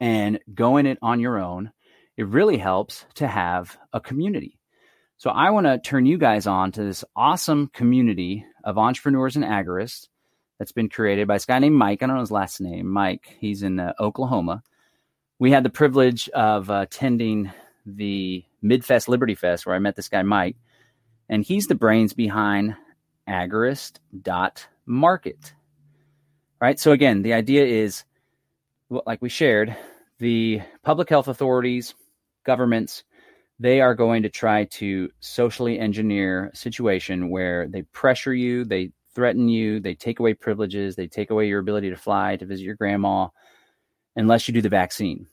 [0.00, 1.72] and going it on your own,
[2.16, 4.58] it really helps to have a community.
[5.16, 9.44] So I want to turn you guys on to this awesome community of entrepreneurs and
[9.44, 10.08] agorists
[10.58, 12.02] that's been created by this guy named Mike.
[12.02, 13.36] I don't know his last name, Mike.
[13.40, 14.62] He's in uh, Oklahoma.
[15.38, 17.50] We had the privilege of uh, attending
[17.86, 20.56] the Midfest Liberty Fest where I met this guy, Mike,
[21.28, 22.76] and he's the brains behind
[23.28, 25.54] agorist.market
[26.64, 26.80] right?
[26.80, 28.04] So again, the idea is,
[28.88, 29.76] like we shared,
[30.18, 31.94] the public health authorities,
[32.46, 33.04] governments,
[33.60, 38.92] they are going to try to socially engineer a situation where they pressure you, they
[39.14, 42.64] threaten you, they take away privileges, they take away your ability to fly to visit
[42.64, 43.28] your grandma,
[44.16, 45.26] unless you do the vaccine.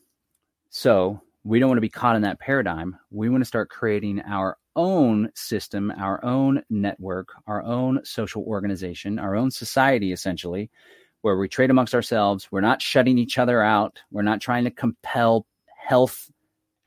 [0.69, 2.97] So we don't want to be caught in that paradigm.
[3.09, 9.19] We want to start creating our own system, our own network, our own social organization,
[9.19, 10.69] our own society, essentially,
[11.21, 12.47] where we trade amongst ourselves.
[12.51, 13.99] We're not shutting each other out.
[14.11, 16.31] We're not trying to compel health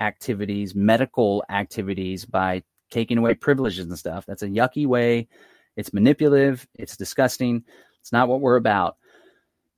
[0.00, 4.24] activities, medical activities by taking away privileges and stuff.
[4.26, 5.28] That's a yucky way.
[5.76, 6.66] It's manipulative.
[6.74, 7.64] It's disgusting.
[8.00, 8.96] It's not what we're about.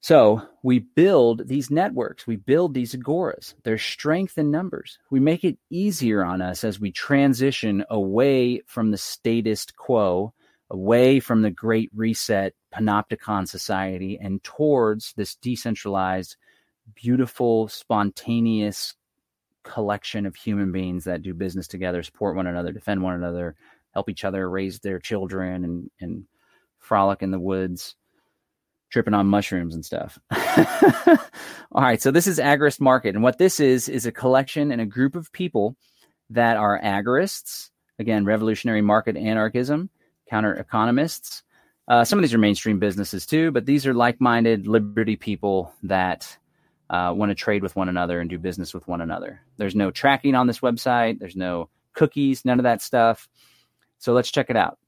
[0.00, 3.54] So we build these networks, we build these agoras.
[3.64, 4.98] There's strength in numbers.
[5.10, 10.32] We make it easier on us as we transition away from the status quo
[10.70, 16.36] away from the great reset panopticon society and towards this decentralized,
[16.94, 18.94] beautiful, spontaneous
[19.62, 23.54] collection of human beings that do business together, support one another, defend one another,
[23.96, 26.26] help each other raise their children and, and
[26.78, 27.96] frolic in the woods,
[28.90, 30.18] tripping on mushrooms and stuff.
[31.72, 33.14] All right, so this is Agorist Market.
[33.14, 35.76] And what this is, is a collection and a group of people
[36.28, 39.88] that are agorists, again, revolutionary market anarchism,
[40.28, 41.42] counter economists.
[41.88, 45.72] Uh, some of these are mainstream businesses too, but these are like minded liberty people
[45.84, 46.36] that
[46.90, 49.40] uh, want to trade with one another and do business with one another.
[49.56, 53.28] There's no tracking on this website, there's no cookies, none of that stuff.
[53.98, 54.78] So let's check it out.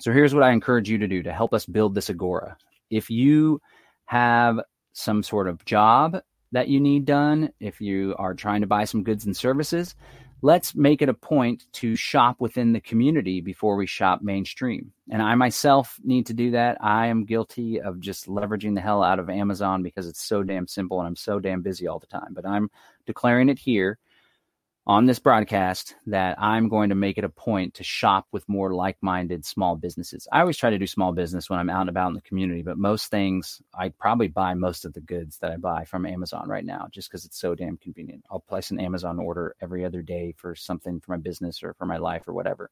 [0.00, 2.56] So here's what I encourage you to do to help us build this Agora.
[2.90, 3.60] If you
[4.06, 4.60] have
[4.92, 6.20] some sort of job
[6.52, 9.94] that you need done, if you are trying to buy some goods and services,
[10.40, 14.92] let's make it a point to shop within the community before we shop mainstream.
[15.10, 16.78] And I myself need to do that.
[16.80, 20.66] I am guilty of just leveraging the hell out of Amazon because it's so damn
[20.66, 22.32] simple and I'm so damn busy all the time.
[22.32, 22.70] But I'm
[23.04, 23.98] declaring it here
[24.88, 28.72] on this broadcast that I'm going to make it a point to shop with more
[28.72, 30.26] like minded small businesses.
[30.32, 32.62] I always try to do small business when I'm out and about in the community,
[32.62, 36.48] but most things I probably buy most of the goods that I buy from Amazon
[36.48, 38.24] right now just because it's so damn convenient.
[38.30, 41.84] I'll place an Amazon order every other day for something for my business or for
[41.84, 42.70] my life or whatever.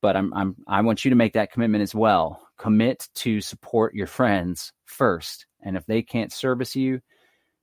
[0.00, 2.40] But I'm, I'm I want you to make that commitment as well.
[2.56, 5.44] Commit to support your friends first.
[5.62, 7.02] And if they can't service you,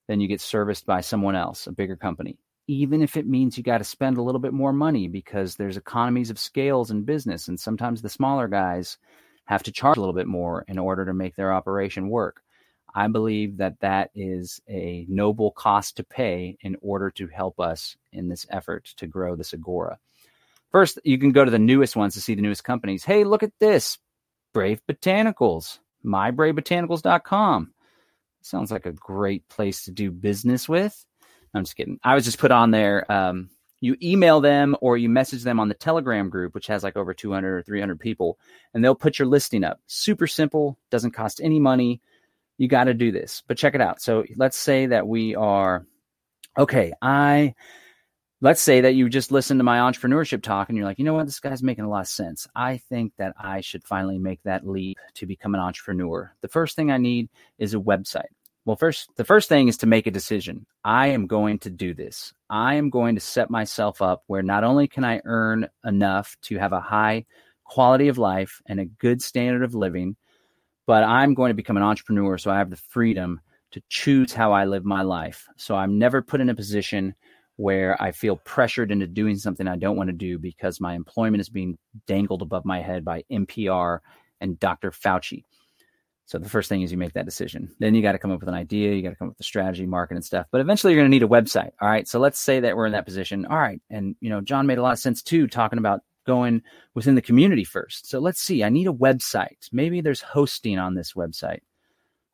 [0.07, 2.37] then you get serviced by someone else, a bigger company
[2.67, 5.77] even if it means you got to spend a little bit more money because there's
[5.77, 8.97] economies of scales in business and sometimes the smaller guys
[9.45, 12.41] have to charge a little bit more in order to make their operation work.
[12.93, 17.97] I believe that that is a noble cost to pay in order to help us
[18.11, 19.99] in this effort to grow this agora.
[20.71, 23.03] First you can go to the newest ones to see the newest companies.
[23.03, 23.97] Hey look at this
[24.53, 27.73] brave botanicals mybravebotanicals.com
[28.41, 31.05] sounds like a great place to do business with
[31.55, 31.99] I'm just kidding.
[32.03, 33.09] I was just put on there.
[33.11, 33.49] Um,
[33.81, 37.13] you email them or you message them on the Telegram group, which has like over
[37.13, 38.37] 200 or 300 people,
[38.73, 39.79] and they'll put your listing up.
[39.87, 42.01] Super simple, doesn't cost any money.
[42.57, 44.01] You got to do this, but check it out.
[44.01, 45.85] So let's say that we are
[46.57, 47.53] okay, I
[48.41, 51.13] let's say that you just listen to my entrepreneurship talk and you're like, you know
[51.13, 52.47] what, this guy's making a lot of sense.
[52.55, 56.33] I think that I should finally make that leap to become an entrepreneur.
[56.41, 58.23] The first thing I need is a website.
[58.65, 60.65] Well, first, the first thing is to make a decision.
[60.83, 62.33] I am going to do this.
[62.49, 66.57] I am going to set myself up where not only can I earn enough to
[66.57, 67.25] have a high
[67.63, 70.15] quality of life and a good standard of living,
[70.87, 73.39] but I'm going to become an entrepreneur so I have the freedom
[73.71, 75.47] to choose how I live my life.
[75.57, 77.13] So I'm never put in a position
[77.57, 81.41] where I feel pressured into doing something I don't want to do because my employment
[81.41, 83.99] is being dangled above my head by NPR
[84.41, 84.89] and Dr.
[84.89, 85.43] Fauci.
[86.27, 87.69] So the first thing is you make that decision.
[87.79, 88.93] Then you got to come up with an idea.
[88.93, 90.47] You got to come up with the strategy, market, and stuff.
[90.51, 91.71] But eventually you're going to need a website.
[91.79, 92.07] All right.
[92.07, 93.45] So let's say that we're in that position.
[93.45, 93.79] All right.
[93.91, 96.63] And, you know, John made a lot of sense too, talking about going
[96.95, 98.09] within the community first.
[98.09, 98.63] So let's see.
[98.63, 99.69] I need a website.
[99.71, 101.59] Maybe there's hosting on this website.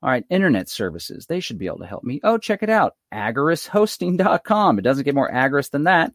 [0.02, 0.24] All right.
[0.30, 1.26] Internet services.
[1.26, 2.22] They should be able to help me.
[2.24, 2.96] Oh, check it out.
[3.14, 4.80] agoristhosting.com.
[4.80, 6.14] It doesn't get more agorist than that.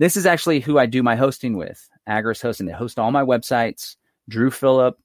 [0.00, 1.88] This is actually who I do my hosting with.
[2.08, 2.66] Agorist Hosting.
[2.66, 3.94] They host all my websites.
[4.28, 4.98] Drew Phillip,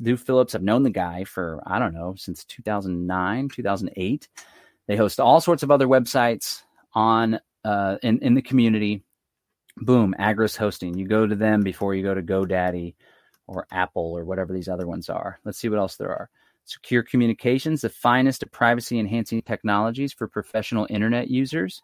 [0.00, 0.54] Lou Phillips.
[0.54, 4.28] I've known the guy for, I don't know, since 2009, 2008.
[4.86, 6.62] They host all sorts of other websites
[6.94, 9.02] on uh, in, in the community.
[9.76, 10.96] Boom, Agorist Hosting.
[10.98, 12.94] You go to them before you go to GoDaddy
[13.46, 15.38] or Apple or whatever these other ones are.
[15.44, 16.30] Let's see what else there are.
[16.64, 21.82] Secure Communications, the finest of privacy enhancing technologies for professional internet users.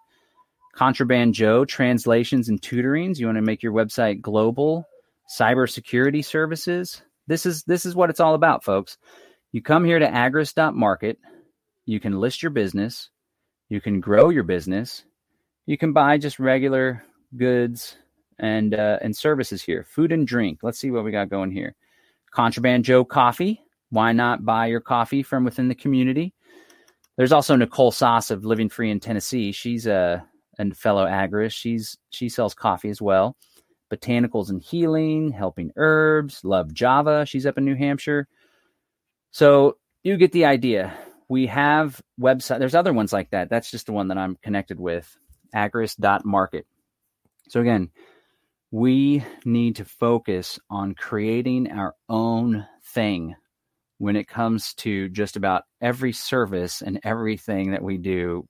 [0.75, 3.19] Contraband Joe, translations and tutorings.
[3.19, 4.87] You want to make your website global.
[5.39, 7.03] Cybersecurity services.
[7.27, 8.99] This is this is what it's all about, folks.
[9.53, 11.19] You come here to agorist.market,
[11.85, 13.11] you can list your business,
[13.69, 15.05] you can grow your business,
[15.67, 17.03] you can buy just regular
[17.37, 17.97] goods
[18.39, 20.61] and uh, and services here, food and drink.
[20.63, 21.75] Let's see what we got going here.
[22.31, 23.61] Contraband Joe Coffee.
[23.91, 26.35] Why not buy your coffee from within the community?
[27.17, 29.53] There's also Nicole Sauce of Living Free in Tennessee.
[29.53, 30.25] She's a,
[30.59, 31.55] a fellow agorist.
[31.55, 33.37] She's she sells coffee as well
[33.91, 37.25] botanicals and healing, helping herbs, love Java.
[37.27, 38.29] She's up in New Hampshire.
[39.31, 40.97] So you get the idea.
[41.29, 42.59] We have website.
[42.59, 43.51] There's other ones like that.
[43.51, 45.17] That's just the one that I'm connected with,
[45.55, 46.67] agorist.market.
[47.49, 47.91] So again,
[48.71, 53.35] we need to focus on creating our own thing
[53.99, 58.47] when it comes to just about every service and everything that we do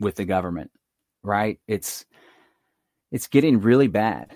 [0.00, 0.70] with the government,
[1.22, 1.58] right?
[1.66, 2.04] It's
[3.14, 4.32] it's getting really bad.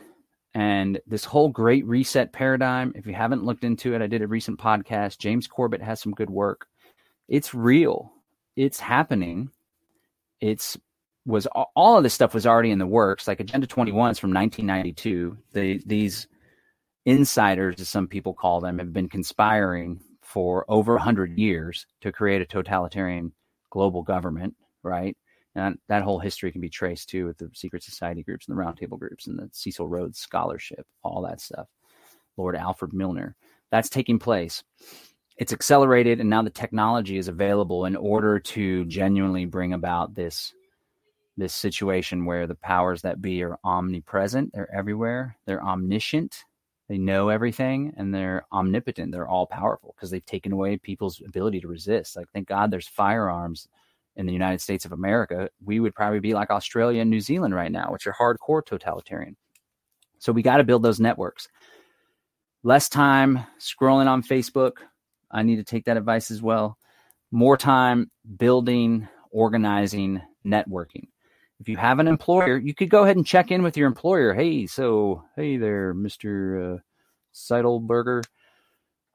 [0.55, 4.29] And this whole great reset paradigm, if you haven't looked into it, I did a
[4.29, 5.19] recent podcast.
[5.19, 6.69] James Corbett has some good work.
[7.27, 8.13] It's real.
[8.55, 9.51] It's happening.
[10.41, 10.79] It's
[11.27, 13.27] was all of this stuff was already in the works.
[13.27, 15.37] Like Agenda 21 is from 1992.
[15.53, 16.29] The, these
[17.05, 22.43] insiders, as some people call them, have been conspiring for over 100 years to create
[22.43, 23.33] a totalitarian
[23.71, 24.55] global government,
[24.85, 25.17] right?
[25.59, 28.63] And that whole history can be traced too with the secret society groups and the
[28.63, 31.67] roundtable groups and the Cecil Rhodes scholarship, all that stuff.
[32.37, 33.35] Lord Alfred Milner.
[33.71, 34.63] That's taking place.
[35.37, 40.55] It's accelerated, and now the technology is available in order to genuinely bring about this
[41.37, 44.53] this situation where the powers that be are omnipresent.
[44.53, 45.37] They're everywhere.
[45.47, 46.45] They're omniscient.
[46.89, 49.13] They know everything, and they're omnipotent.
[49.13, 52.17] They're all powerful because they've taken away people's ability to resist.
[52.17, 53.69] Like, thank God, there's firearms
[54.19, 57.55] in the United States of America, we would probably be like Australia and New Zealand
[57.55, 59.37] right now, which are hardcore totalitarian.
[60.19, 61.49] So we got to build those networks.
[62.65, 64.73] Less time scrolling on Facebook.
[65.31, 66.77] I need to take that advice as well.
[67.31, 71.09] More time building, organizing, networking.
[71.61, 74.35] If you have an employer, you could go ahead and check in with your employer.
[74.35, 76.77] Hey, so, hey there, Mr.
[76.77, 76.79] Uh,
[77.33, 78.25] Seidelberger.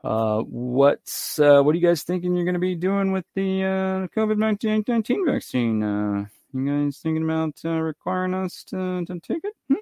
[0.04, 3.64] Uh, what's uh, what are you guys thinking you're going to be doing with the
[3.64, 4.84] uh, COVID nineteen
[5.26, 5.82] vaccine?
[5.82, 9.54] Uh, you guys thinking about uh, requiring us to, to take it?
[9.70, 9.76] Hmm?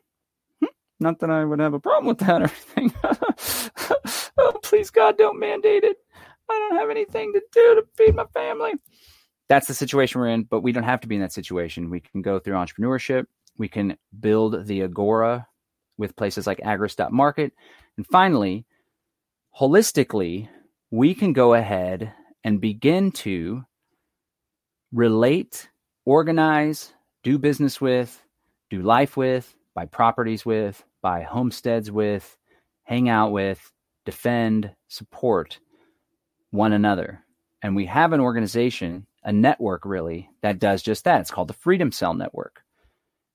[0.60, 0.72] Hmm?
[1.00, 2.94] Not that I would have a problem with that or anything.
[4.38, 5.98] oh, please God, don't mandate it.
[6.50, 8.74] I don't have anything to do to feed my family.
[9.50, 11.90] That's the situation we're in, but we don't have to be in that situation.
[11.90, 13.26] We can go through entrepreneurship.
[13.58, 15.48] We can build the agora
[15.98, 17.54] with places like agorist.market.
[17.98, 18.66] And finally,
[19.58, 20.48] holistically,
[20.92, 23.64] we can go ahead and begin to
[24.92, 25.70] relate,
[26.06, 26.94] organize,
[27.24, 28.22] do business with,
[28.70, 32.38] do life with, buy properties with, buy homesteads with,
[32.84, 33.72] hang out with,
[34.06, 35.60] defend, support
[36.52, 37.24] one another.
[37.62, 41.22] And we have an organization, a network really, that does just that.
[41.22, 42.64] It's called the Freedom Cell Network.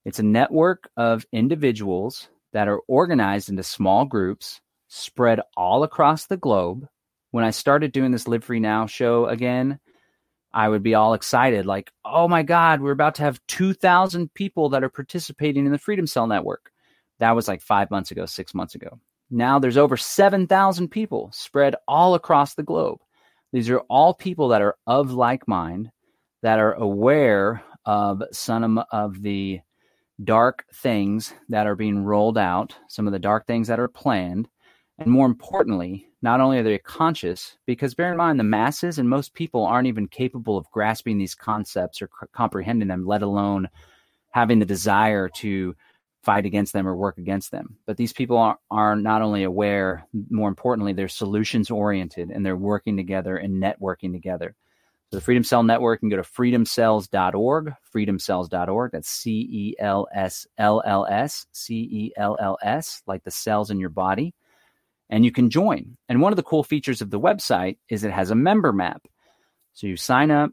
[0.05, 6.37] It's a network of individuals that are organized into small groups spread all across the
[6.37, 6.87] globe.
[7.31, 9.79] When I started doing this Live Free Now show again,
[10.53, 14.69] I would be all excited, like, oh my God, we're about to have 2,000 people
[14.69, 16.71] that are participating in the Freedom Cell Network.
[17.19, 18.99] That was like five months ago, six months ago.
[19.29, 22.99] Now there's over 7,000 people spread all across the globe.
[23.51, 25.91] These are all people that are of like mind,
[26.43, 29.59] that are aware of some of the
[30.23, 34.47] dark things that are being rolled out, some of the dark things that are planned.
[34.99, 39.09] And more importantly, not only are they conscious, because bear in mind, the masses and
[39.09, 43.69] most people aren't even capable of grasping these concepts or comprehending them, let alone
[44.31, 45.75] having the desire to
[46.23, 47.77] fight against them or work against them.
[47.85, 52.57] But these people are, are not only aware, more importantly, they're solutions oriented and they're
[52.57, 54.55] working together and networking together.
[55.09, 58.91] So the Freedom Cell Network you can go to freedomcells.org, freedomcells.org.
[58.91, 63.31] That's C E L S L L S, C E L L S, like the
[63.31, 64.33] cells in your body.
[65.09, 65.97] And you can join.
[66.09, 69.07] And one of the cool features of the website is it has a member map.
[69.73, 70.51] So you sign up,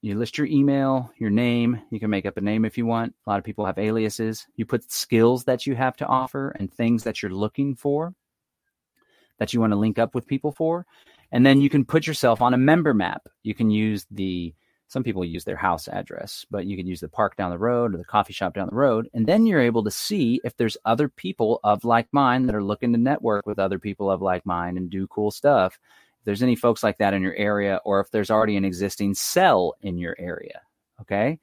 [0.00, 1.80] you list your email, your name.
[1.90, 3.14] You can make up a name if you want.
[3.26, 4.46] A lot of people have aliases.
[4.56, 8.14] You put skills that you have to offer and things that you're looking for
[9.38, 10.86] that you want to link up with people for.
[11.32, 13.22] And then you can put yourself on a member map.
[13.42, 14.54] You can use the,
[14.94, 17.92] some people use their house address, but you can use the park down the road
[17.92, 19.10] or the coffee shop down the road.
[19.12, 22.62] And then you're able to see if there's other people of like mind that are
[22.62, 25.80] looking to network with other people of like mind and do cool stuff
[26.20, 29.14] If there's any folks like that in your area or if there's already an existing
[29.14, 30.60] cell in your area.
[31.00, 31.40] Okay.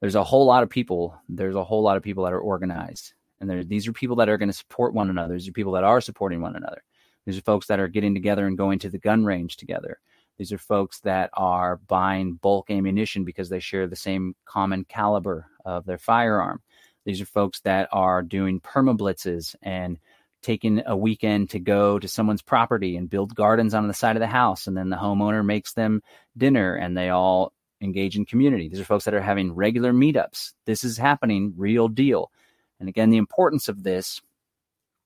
[0.00, 1.16] There's a whole lot of people.
[1.28, 3.14] There's a whole lot of people that are organized.
[3.40, 5.34] And there, these are people that are going to support one another.
[5.34, 6.82] These are people that are supporting one another.
[7.24, 10.00] These are folks that are getting together and going to the gun range together.
[10.38, 15.46] These are folks that are buying bulk ammunition because they share the same common caliber
[15.64, 16.60] of their firearm.
[17.04, 19.98] These are folks that are doing perma blitzes and
[20.42, 24.20] taking a weekend to go to someone's property and build gardens on the side of
[24.20, 26.02] the house and then the homeowner makes them
[26.36, 28.68] dinner and they all engage in community.
[28.68, 30.52] These are folks that are having regular meetups.
[30.66, 32.30] This is happening real deal.
[32.78, 34.20] And again the importance of this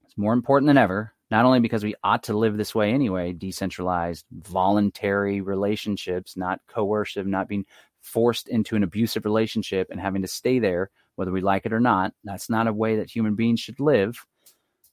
[0.09, 3.33] is more important than ever not only because we ought to live this way anyway
[3.33, 7.65] decentralized voluntary relationships not coercive not being
[8.01, 11.81] forced into an abusive relationship and having to stay there whether we like it or
[11.81, 14.25] not that's not a way that human beings should live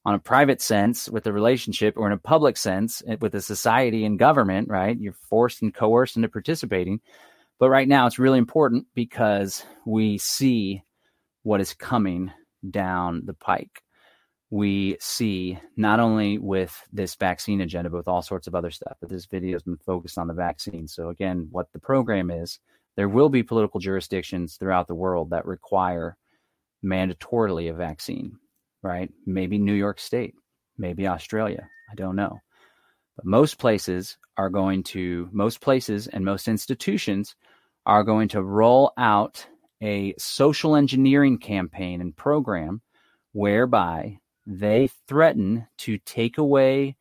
[0.06, 3.42] on a private sense with a relationship or in a public sense eh, with a
[3.42, 4.98] society and government, right?
[5.00, 7.02] You're forced and coerced into participating.
[7.60, 10.84] But right now, it's really important because we see
[11.44, 12.32] what is coming
[12.70, 13.82] down the pike.
[14.52, 18.98] We see not only with this vaccine agenda, but with all sorts of other stuff.
[19.02, 20.88] But this video has been focused on the vaccine.
[20.88, 22.60] So, again, what the program is
[22.96, 26.16] there will be political jurisdictions throughout the world that require
[26.84, 28.38] mandatorily a vaccine
[28.86, 29.12] right?
[29.26, 30.36] Maybe New York State,
[30.78, 31.68] maybe Australia.
[31.92, 32.40] I don't know.
[33.16, 37.36] But most places are going to, most places and most institutions
[37.86, 39.48] are going to roll out
[39.82, 42.82] a social engineering campaign and program
[43.34, 46.96] whereby they threaten to take away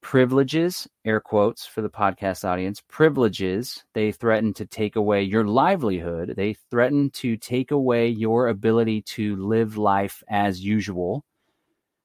[0.00, 3.84] privileges, air quotes for the podcast audience, privileges.
[3.94, 6.34] They threaten to take away your livelihood.
[6.36, 11.24] They threaten to take away your ability to live life as usual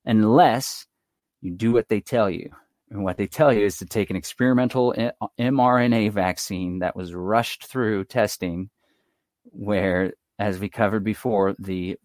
[0.05, 0.85] unless
[1.41, 2.49] you do what they tell you.
[2.89, 7.13] And what they tell you is to take an experimental eh, mRNA vaccine that was
[7.13, 8.69] rushed through testing,
[9.43, 11.97] where, as we covered before, the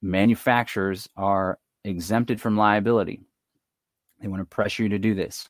[0.00, 3.20] manufacturers are exempted from liability.
[4.20, 5.48] They want to pressure you to do this.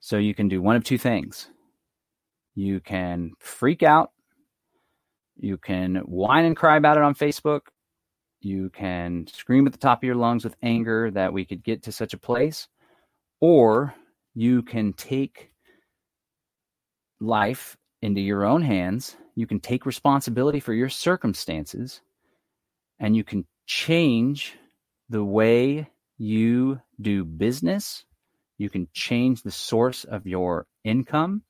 [0.00, 1.48] So you can do one of two things.
[2.54, 4.12] You can freak out.
[5.36, 7.62] You can whine and cry about it on Facebook.
[8.40, 11.82] You can scream at the top of your lungs with anger that we could get
[11.84, 12.68] to such a place.
[13.40, 13.94] Or
[14.34, 15.50] you can take
[17.20, 19.16] life into your own hands.
[19.34, 22.00] You can take responsibility for your circumstances
[23.00, 24.56] and you can change
[25.08, 25.88] the way
[26.18, 28.04] you do business.
[28.58, 31.42] You can change the source of your income.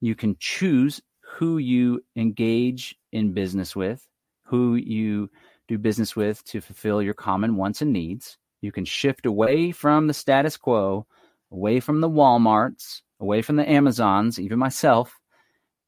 [0.00, 4.06] You can choose who you engage in business with,
[4.44, 5.30] who you
[5.66, 8.38] do business with to fulfill your common wants and needs.
[8.60, 11.06] You can shift away from the status quo,
[11.50, 15.18] away from the Walmarts, away from the Amazons, even myself,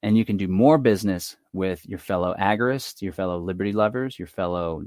[0.02, 4.28] and you can do more business with your fellow agorists, your fellow liberty lovers, your
[4.28, 4.82] fellow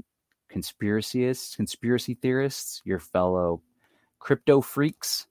[0.54, 3.62] conspiracyists, conspiracy theorists, your fellow
[4.18, 5.26] crypto freaks.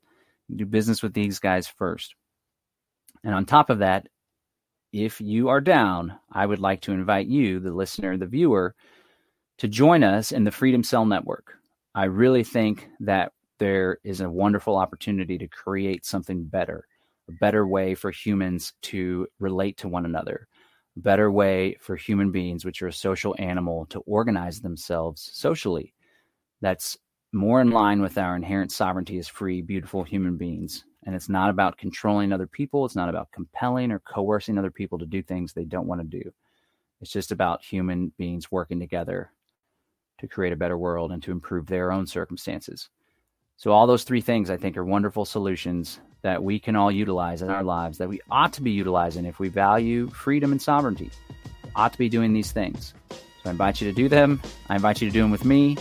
[0.53, 2.15] do business with these guys first.
[3.23, 4.07] And on top of that,
[4.91, 8.75] if you are down, I would like to invite you, the listener, the viewer,
[9.59, 11.55] to join us in the Freedom Cell Network.
[11.95, 16.85] I really think that there is a wonderful opportunity to create something better.
[17.29, 20.47] a better way for humans to relate to one another,
[20.95, 25.93] better way for human beings, which are a social animal, to organize themselves socially.
[26.61, 26.97] That's
[27.31, 30.85] more in line with our inherent sovereignty as free, beautiful human beings.
[31.05, 32.85] And it's not about controlling other people.
[32.85, 36.07] It's not about compelling or coercing other people to do things they don't want to
[36.07, 36.31] do.
[37.01, 39.31] It's just about human beings working together
[40.19, 42.89] to create a better world and to improve their own circumstances.
[43.57, 47.41] So, all those three things I think are wonderful solutions that we can all utilize
[47.41, 51.11] in our lives that we ought to be utilizing if we value freedom and sovereignty.
[51.75, 52.93] Ought to be doing these things.
[53.09, 54.41] So, I invite you to do them.
[54.69, 55.77] I invite you to do them with me.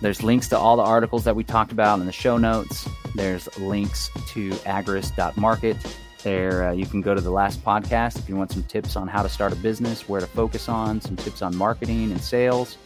[0.00, 2.86] There's links to all the articles that we talked about in the show notes.
[3.14, 5.76] There's links to agorist.market.
[6.22, 9.08] There, uh, you can go to the last podcast if you want some tips on
[9.08, 12.76] how to start a business, where to focus on, some tips on marketing and sales.